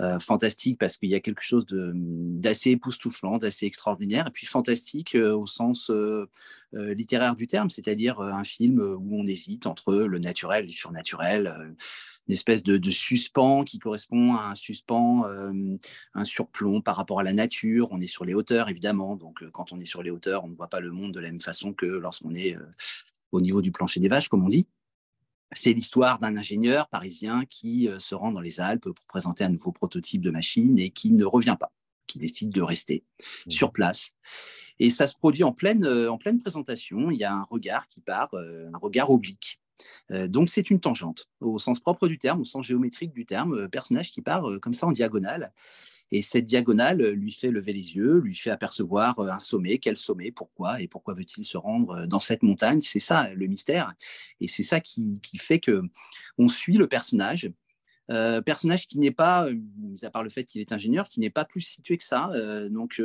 Euh, 0.00 0.18
fantastique 0.18 0.76
parce 0.76 0.96
qu'il 0.96 1.08
y 1.08 1.14
a 1.14 1.20
quelque 1.20 1.44
chose 1.44 1.66
d'assez 1.70 2.70
époustouflant, 2.70 3.38
d'assez 3.38 3.66
extraordinaire, 3.66 4.26
et 4.26 4.30
puis 4.32 4.44
fantastique 4.44 5.14
euh, 5.14 5.32
au 5.32 5.46
sens 5.46 5.88
euh, 5.88 6.26
littéraire 6.72 7.36
du 7.36 7.46
terme, 7.46 7.70
c'est-à-dire 7.70 8.20
un 8.20 8.42
film 8.42 8.80
où 8.80 9.20
on 9.20 9.24
hésite 9.24 9.66
entre 9.66 9.94
le 9.94 10.18
naturel 10.18 10.64
et 10.64 10.66
le 10.66 10.72
surnaturel 10.72 11.76
une 12.26 12.32
espèce 12.32 12.64
de, 12.64 12.78
de, 12.78 12.90
suspens 12.90 13.62
qui 13.64 13.78
correspond 13.78 14.34
à 14.34 14.46
un 14.46 14.54
suspens, 14.54 15.24
un 16.14 16.24
surplomb 16.24 16.80
par 16.80 16.96
rapport 16.96 17.20
à 17.20 17.22
la 17.22 17.34
nature. 17.34 17.88
On 17.90 18.00
est 18.00 18.06
sur 18.06 18.24
les 18.24 18.32
hauteurs, 18.32 18.70
évidemment. 18.70 19.14
Donc, 19.14 19.44
quand 19.52 19.72
on 19.72 19.78
est 19.78 19.84
sur 19.84 20.02
les 20.02 20.10
hauteurs, 20.10 20.42
on 20.42 20.48
ne 20.48 20.56
voit 20.56 20.68
pas 20.68 20.80
le 20.80 20.90
monde 20.90 21.12
de 21.12 21.20
la 21.20 21.30
même 21.30 21.42
façon 21.42 21.74
que 21.74 21.84
lorsqu'on 21.84 22.34
est 22.34 22.56
au 23.30 23.42
niveau 23.42 23.60
du 23.60 23.72
plancher 23.72 24.00
des 24.00 24.08
vaches, 24.08 24.28
comme 24.28 24.42
on 24.42 24.48
dit. 24.48 24.66
C'est 25.54 25.72
l'histoire 25.72 26.18
d'un 26.18 26.36
ingénieur 26.36 26.88
parisien 26.88 27.44
qui 27.48 27.88
euh, 27.88 27.98
se 27.98 28.14
rend 28.14 28.32
dans 28.32 28.40
les 28.40 28.60
Alpes 28.60 28.84
pour 28.84 29.06
présenter 29.06 29.44
un 29.44 29.48
nouveau 29.48 29.72
prototype 29.72 30.22
de 30.22 30.30
machine 30.30 30.78
et 30.78 30.90
qui 30.90 31.12
ne 31.12 31.24
revient 31.24 31.56
pas, 31.58 31.72
qui 32.06 32.18
décide 32.18 32.50
de 32.50 32.62
rester 32.62 33.04
mmh. 33.46 33.50
sur 33.50 33.72
place. 33.72 34.16
Et 34.78 34.90
ça 34.90 35.06
se 35.06 35.14
produit 35.14 35.44
en 35.44 35.52
pleine, 35.52 35.84
euh, 35.84 36.10
en 36.10 36.18
pleine 36.18 36.40
présentation. 36.40 37.10
Il 37.10 37.18
y 37.18 37.24
a 37.24 37.32
un 37.32 37.44
regard 37.44 37.88
qui 37.88 38.00
part, 38.00 38.34
euh, 38.34 38.68
un 38.72 38.78
regard 38.78 39.10
oblique. 39.10 39.60
donc 40.10 40.50
c'est 40.50 40.70
une 40.70 40.78
tangente, 40.78 41.28
au 41.40 41.58
sens 41.58 41.80
propre 41.80 42.06
du 42.06 42.16
terme, 42.16 42.40
au 42.40 42.44
sens 42.44 42.64
géométrique 42.64 43.12
du 43.12 43.26
terme, 43.26 43.68
personnage 43.68 44.12
qui 44.12 44.22
part 44.22 44.44
comme 44.62 44.72
ça 44.72 44.86
en 44.86 44.92
diagonale. 44.92 45.52
Et 46.14 46.22
cette 46.22 46.46
diagonale 46.46 47.02
lui 47.10 47.32
fait 47.32 47.50
lever 47.50 47.72
les 47.72 47.96
yeux, 47.96 48.20
lui 48.20 48.36
fait 48.36 48.50
apercevoir 48.50 49.18
un 49.18 49.40
sommet. 49.40 49.78
Quel 49.78 49.96
sommet? 49.96 50.30
Pourquoi? 50.30 50.80
Et 50.80 50.86
pourquoi 50.86 51.12
veut-il 51.12 51.44
se 51.44 51.56
rendre 51.56 52.06
dans 52.06 52.20
cette 52.20 52.44
montagne? 52.44 52.80
C'est 52.82 53.00
ça 53.00 53.34
le 53.34 53.48
mystère. 53.48 53.94
Et 54.40 54.46
c'est 54.46 54.62
ça 54.62 54.78
qui, 54.78 55.20
fait 55.38 55.58
que 55.58 55.82
on 56.38 56.46
suit 56.46 56.76
le 56.76 56.86
personnage 56.86 57.50
euh, 58.10 58.42
personnage 58.42 58.86
qui 58.86 58.98
n'est 58.98 59.10
pas, 59.10 59.46
euh, 59.46 59.54
mis 59.78 60.04
à 60.04 60.10
part 60.10 60.22
le 60.22 60.28
fait 60.28 60.44
qu'il 60.44 60.60
est 60.60 60.72
ingénieur, 60.72 61.08
qui 61.08 61.20
n'est 61.20 61.30
pas 61.30 61.46
plus 61.46 61.62
situé 61.62 61.96
que 61.96 62.04
ça. 62.04 62.30
Euh, 62.34 62.68
donc, 62.68 63.00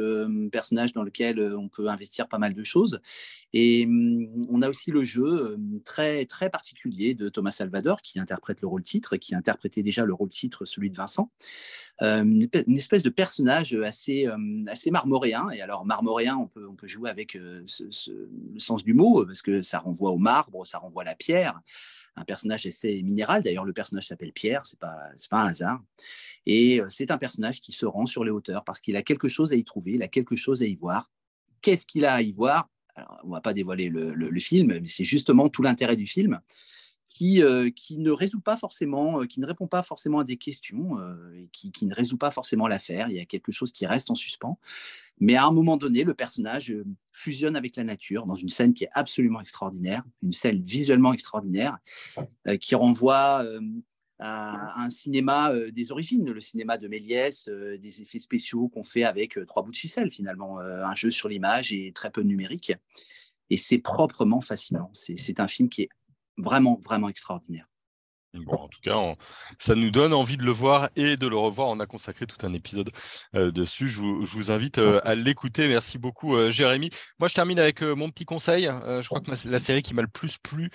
personnage 0.52 0.94
dans 0.94 1.04
lequel 1.04 1.40
on 1.56 1.70
peut 1.70 1.88
investir 1.88 2.28
pas 2.28 2.38
mal 2.38 2.54
de 2.54 2.64
choses. 2.64 3.00
Et 3.54 3.86
mm, 3.86 4.48
on 4.50 4.62
a 4.62 4.70
aussi 4.70 4.92
le 4.92 5.04
jeu 5.04 5.58
très, 5.86 6.26
très 6.26 6.50
particulier 6.50 7.16
de 7.16 7.30
Thomas 7.30 7.52
Salvador, 7.52 8.02
qui 8.02 8.20
interprète 8.20 8.62
le 8.62 8.68
rôle 8.68 8.84
titre, 8.84 9.18
qui 9.18 9.36
interprétait 9.36 9.84
déjà 9.84 10.06
le 10.06 10.14
rôle 10.14 10.30
titre, 10.30 10.66
celui 10.66 10.90
de 10.90 10.98
Vincent. 10.98 11.32
Une, 12.02 12.48
espèce 12.78 13.04
de 13.04 13.10
personnage 13.10 13.74
assez, 13.74 14.28
assez 14.68 14.90
marmoréen. 14.90 15.50
Et 15.50 15.62
alors, 15.62 15.86
marmoréen, 15.86 16.38
on 16.38 16.48
peut, 16.48 16.66
on 16.66 16.76
peut 16.76 16.88
jouer 16.88 17.10
avec 17.10 17.34
le 17.34 17.66
sens 18.58 18.84
du 18.84 18.94
mot, 18.94 19.26
parce 19.26 19.42
que 19.42 19.62
ça 19.62 19.80
renvoie 19.80 20.12
au 20.12 20.18
marbre, 20.18 20.66
ça 20.66 20.78
renvoie 20.78 21.04
à 21.04 21.06
la 21.06 21.16
pierre 21.16 21.60
un 22.20 22.26
personnage 22.26 22.66
assez 22.66 23.02
minéral. 23.02 23.44
D'ailleurs, 23.44 23.66
le 23.66 23.74
personnage 23.74 24.08
s'appelle 24.08 24.34
Pierre, 24.34 24.66
c'est 24.66 24.80
pas 24.80 24.98
pas 25.30 25.44
un 25.44 25.48
hasard. 25.48 25.82
Et 26.46 26.82
euh, 26.82 26.88
c'est 26.90 27.12
un 27.12 27.18
personnage 27.18 27.62
qui 27.62 27.72
se 27.72 27.86
rend 27.86 28.06
sur 28.06 28.24
les 28.24 28.32
hauteurs 28.32 28.64
parce 28.64 28.80
qu'il 28.82 28.96
a 28.96 29.04
quelque 29.04 29.28
chose 29.28 29.54
à 29.54 29.56
y 29.56 29.64
trouver, 29.64 29.94
il 29.94 30.04
a 30.04 30.08
quelque 30.08 30.36
chose 30.36 30.62
à 30.62 30.66
y 30.66 30.76
voir. 30.76 31.10
Qu'est-ce 31.62 31.86
qu'il 31.86 32.06
a 32.06 32.14
à 32.14 32.22
y 32.22 32.32
voir? 32.32 32.70
On 33.24 33.30
va 33.30 33.42
pas 33.42 33.54
dévoiler 33.54 33.90
le, 33.90 34.40
film, 34.40 34.68
mais 34.68 34.88
c'est 34.88 35.06
justement 35.06 35.48
tout 35.48 35.62
l'intérêt 35.62 35.96
du 35.96 36.06
film. 36.06 36.42
Qui, 37.20 37.44
euh, 37.44 37.70
qui, 37.70 37.98
ne 37.98 38.12
résout 38.12 38.40
pas 38.40 38.56
forcément, 38.56 39.22
euh, 39.22 39.26
qui 39.26 39.42
ne 39.42 39.46
répond 39.46 39.68
pas 39.68 39.84
forcément 39.84 40.20
à 40.20 40.24
des 40.24 40.38
questions, 40.38 40.98
et 41.36 41.50
qui, 41.52 41.86
ne 41.86 41.94
résout 41.94 42.18
pas 42.18 42.32
forcément 42.32 42.66
l'affaire. 42.66 43.10
Il 43.10 43.18
y 43.18 43.20
a 43.20 43.26
quelque 43.26 43.52
chose 43.52 43.74
qui 43.74 43.86
reste 43.86 44.10
en 44.10 44.16
suspens. 44.16 44.58
Mais 45.20 45.36
à 45.36 45.46
un 45.46 45.52
moment 45.52 45.78
donné, 45.78 46.04
le 46.04 46.14
personnage 46.14 46.72
euh, 46.72 46.86
fusionne 47.12 47.56
avec 47.56 47.76
la 47.76 47.84
nature 47.84 48.26
dans 48.26 48.36
une 48.36 48.50
scène 48.50 48.74
qui 48.74 48.86
est 48.86 48.90
absolument 48.94 49.42
extraordinaire, 49.42 50.04
une 50.24 50.32
scène 50.32 50.62
visuellement 50.62 51.14
extraordinaire, 51.14 51.78
euh, 52.48 52.56
qui 52.56 52.76
renvoie 52.76 53.44
euh, 53.44 53.60
à 54.20 54.82
un 54.82 54.90
cinéma 54.90 55.54
des 55.72 55.94
origines, 55.94 56.30
le 56.30 56.42
cinéma 56.42 56.78
de 56.78 56.90
Méliès, 56.90 57.48
des 57.48 58.02
effets 58.02 58.20
spéciaux 58.20 58.68
qu'on 58.68 58.84
fait 58.84 59.06
avec 59.06 59.40
trois 59.48 59.64
bouts 59.64 59.72
de 59.72 59.78
ficelle 59.78 60.12
finalement, 60.12 60.60
un 60.60 60.94
jeu 60.94 61.10
sur 61.10 61.30
l'image 61.30 61.72
et 61.72 61.94
très 61.94 62.12
peu 62.12 62.20
numérique. 62.20 62.74
Et 63.50 63.56
c'est 63.56 63.78
proprement 63.78 64.42
fascinant. 64.42 64.92
C'est 64.94 65.40
un 65.40 65.48
film 65.48 65.70
qui 65.70 65.84
est 65.84 65.90
vraiment, 66.42 66.80
vraiment 66.84 67.10
extraordinaire. 67.10 67.68
Bon, 68.36 68.54
en 68.54 68.68
tout 68.68 68.80
cas, 68.84 68.96
ça 69.58 69.74
nous 69.74 69.90
donne 69.90 70.14
envie 70.14 70.38
de 70.38 70.44
le 70.44 70.52
voir 70.52 70.90
et 70.96 71.18
de 71.18 71.26
le 71.26 71.36
revoir. 71.36 71.70
On 71.70 71.80
a 71.80 71.88
consacré 71.88 72.28
tout 72.28 72.46
un 72.46 72.54
épisode 72.54 72.92
euh, 73.36 73.52
dessus. 73.52 73.88
Je 73.88 74.00
vous, 74.00 74.52
invite 74.52 74.78
euh, 74.78 75.02
à 75.04 75.16
l'écouter. 75.16 75.68
Merci 75.68 75.98
beaucoup, 75.98 76.36
euh, 76.36 76.52
Jérémy. 76.52 76.92
Moi, 77.18 77.28
je 77.28 77.34
termine 77.34 77.58
avec 77.58 77.82
mon 77.82 78.12
petit 78.12 78.26
conseil. 78.26 78.66
je 78.66 79.08
crois 79.08 79.20
que 79.20 79.32
la 79.32 79.60
série 79.60 79.82
qui 79.82 79.96
m'a 79.96 80.04
le 80.04 80.08
plus 80.08 80.38
plu 80.38 80.70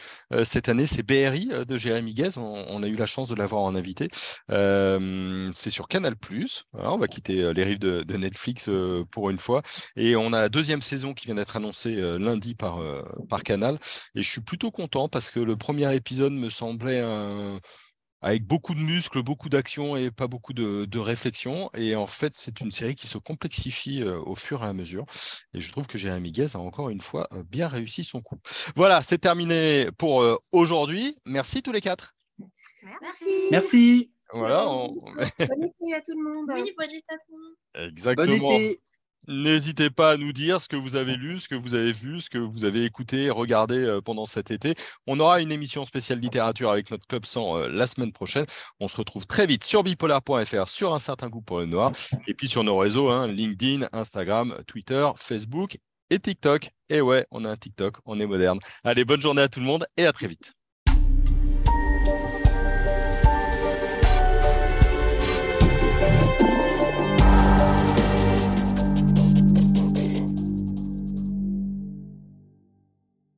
cette 0.45 0.69
année, 0.69 0.87
c'est 0.87 1.05
BRI 1.05 1.49
de 1.67 1.77
Jérémy 1.77 2.15
Guez. 2.15 2.37
On, 2.39 2.83
a 2.83 2.87
eu 2.89 2.97
la 2.97 3.07
chance 3.07 3.29
de 3.29 3.37
l'avoir 3.37 3.63
en 3.63 3.75
invité. 3.77 4.09
c'est 4.49 5.71
sur 5.71 5.87
Canal+. 5.87 6.15
on 6.73 6.99
va 6.99 7.07
quitter 7.07 7.53
les 7.55 7.63
rives 7.63 7.79
de, 7.79 8.17
Netflix 8.17 8.69
pour 9.11 9.31
une 9.31 9.39
fois. 9.39 9.63
Et 9.97 10.17
on 10.17 10.33
a 10.33 10.41
la 10.41 10.49
deuxième 10.49 10.83
saison 10.83 11.15
qui 11.15 11.27
vient 11.27 11.35
d'être 11.37 11.57
annoncée 11.57 11.95
lundi 12.19 12.55
par, 12.55 12.81
par 13.29 13.43
Canal. 13.43 13.79
Et 14.15 14.23
je 14.23 14.31
suis 14.31 14.41
plutôt 14.41 14.71
content 14.71 15.09
parce 15.09 15.31
que 15.31 15.41
le 15.41 15.57
premier 15.57 15.95
épisode 15.95 16.33
me 16.33 16.49
semblait 16.49 17.01
un 17.01 17.44
avec 18.21 18.47
beaucoup 18.47 18.75
de 18.75 18.81
muscles, 18.81 19.23
beaucoup 19.23 19.51
d'action 19.51 19.97
et 19.97 20.11
pas 20.11 20.27
beaucoup 20.27 20.55
de, 20.55 20.87
de 20.87 20.99
réflexion. 20.99 21.71
Et 21.75 21.95
en 21.95 22.07
fait, 22.07 22.33
c'est 22.35 22.61
une 22.61 22.71
série 22.71 22.95
qui 22.95 23.07
se 23.07 23.19
complexifie 23.19 24.03
euh, 24.03 24.19
au 24.21 24.35
fur 24.35 24.63
et 24.63 24.67
à 24.67 24.73
mesure. 24.73 25.05
Et 25.53 25.61
je 25.61 25.71
trouve 25.71 25.87
que 25.87 25.99
Jérémy 25.99 26.33
Guez 26.33 26.55
a 26.55 26.59
encore 26.59 26.89
une 26.89 27.03
fois 27.03 27.29
euh, 27.33 27.43
bien 27.43 27.69
réussi 27.69 28.03
son 28.03 28.23
coup. 28.23 28.39
Voilà, 28.77 29.03
c'est 29.03 29.19
terminé 29.19 29.91
pour 29.99 30.25
aujourd'hui. 30.53 31.15
Merci 31.27 31.63
tous 31.63 31.73
les 31.73 31.83
quatre. 31.83 32.15
Merci. 33.03 33.25
Merci. 33.51 34.11
Voilà. 34.33 34.65
Bonne 34.65 35.65
été 35.65 35.95
à 35.95 36.01
tout 36.01 36.17
le 36.17 36.23
monde. 36.23 36.51
Oui, 36.55 36.73
bonne 36.77 36.91
été 36.91 37.05
à 37.09 37.19
tout 37.19 37.37
le 37.37 37.43
monde. 37.43 37.89
Exactement. 37.91 38.59
N'hésitez 39.27 39.91
pas 39.91 40.13
à 40.13 40.17
nous 40.17 40.33
dire 40.33 40.61
ce 40.61 40.69
que 40.69 40.77
vous 40.77 40.97
avez 40.97 41.17
lu, 41.17 41.39
ce 41.39 41.49
que 41.49 41.55
vous 41.55 41.75
avez 41.75 41.93
vu, 41.93 42.21
ce 42.21 42.29
que 42.29 42.39
vous 42.39 42.65
avez 42.65 42.85
écouté, 42.85 43.31
regardé 43.31 43.77
euh, 43.77 44.01
pendant 44.01 44.27
cet 44.27 44.51
été. 44.51 44.75
On 45.07 45.19
aura 45.19 45.41
une 45.41 45.51
émission 45.51 45.85
spéciale 45.85 46.21
littérature 46.21 46.71
avec 46.71 46.91
notre 46.91 47.07
Club 47.07 47.25
100 47.25 47.57
euh, 47.57 47.69
la 47.69 47.87
semaine 47.87 48.13
prochaine. 48.13 48.45
On 48.81 48.89
se 48.89 48.97
retrouve 48.97 49.27
très 49.27 49.47
vite 49.47 49.65
sur 49.65 49.83
bipolar.fr, 49.83 50.69
sur 50.69 50.95
un 50.95 50.99
certain 50.99 51.29
goût 51.29 51.41
pour 51.41 51.61
le 51.61 51.67
noir, 51.67 51.93
et 52.27 52.35
puis 52.35 52.49
sur 52.49 52.65
nos 52.65 52.77
réseaux, 52.77 53.11
hein, 53.11 53.27
LinkedIn, 53.27 53.89
Instagram, 53.93 54.55
Twitter, 54.67 55.09
Facebook 55.17 55.79
et 56.11 56.19
TikTok. 56.19 56.71
Et 56.91 57.01
ouais, 57.01 57.27
on 57.31 57.45
a 57.45 57.51
un 57.51 57.57
TikTok, 57.57 57.97
on 58.05 58.21
est 58.21 58.27
moderne. 58.27 58.59
Allez, 58.85 59.05
bonne 59.05 59.23
journée 59.23 59.43
à 59.43 59.49
tout 59.49 59.61
le 59.61 59.67
monde 59.67 59.87
et 59.97 60.07
à 60.07 60.13
très 60.13 60.27
vite. 60.27 60.55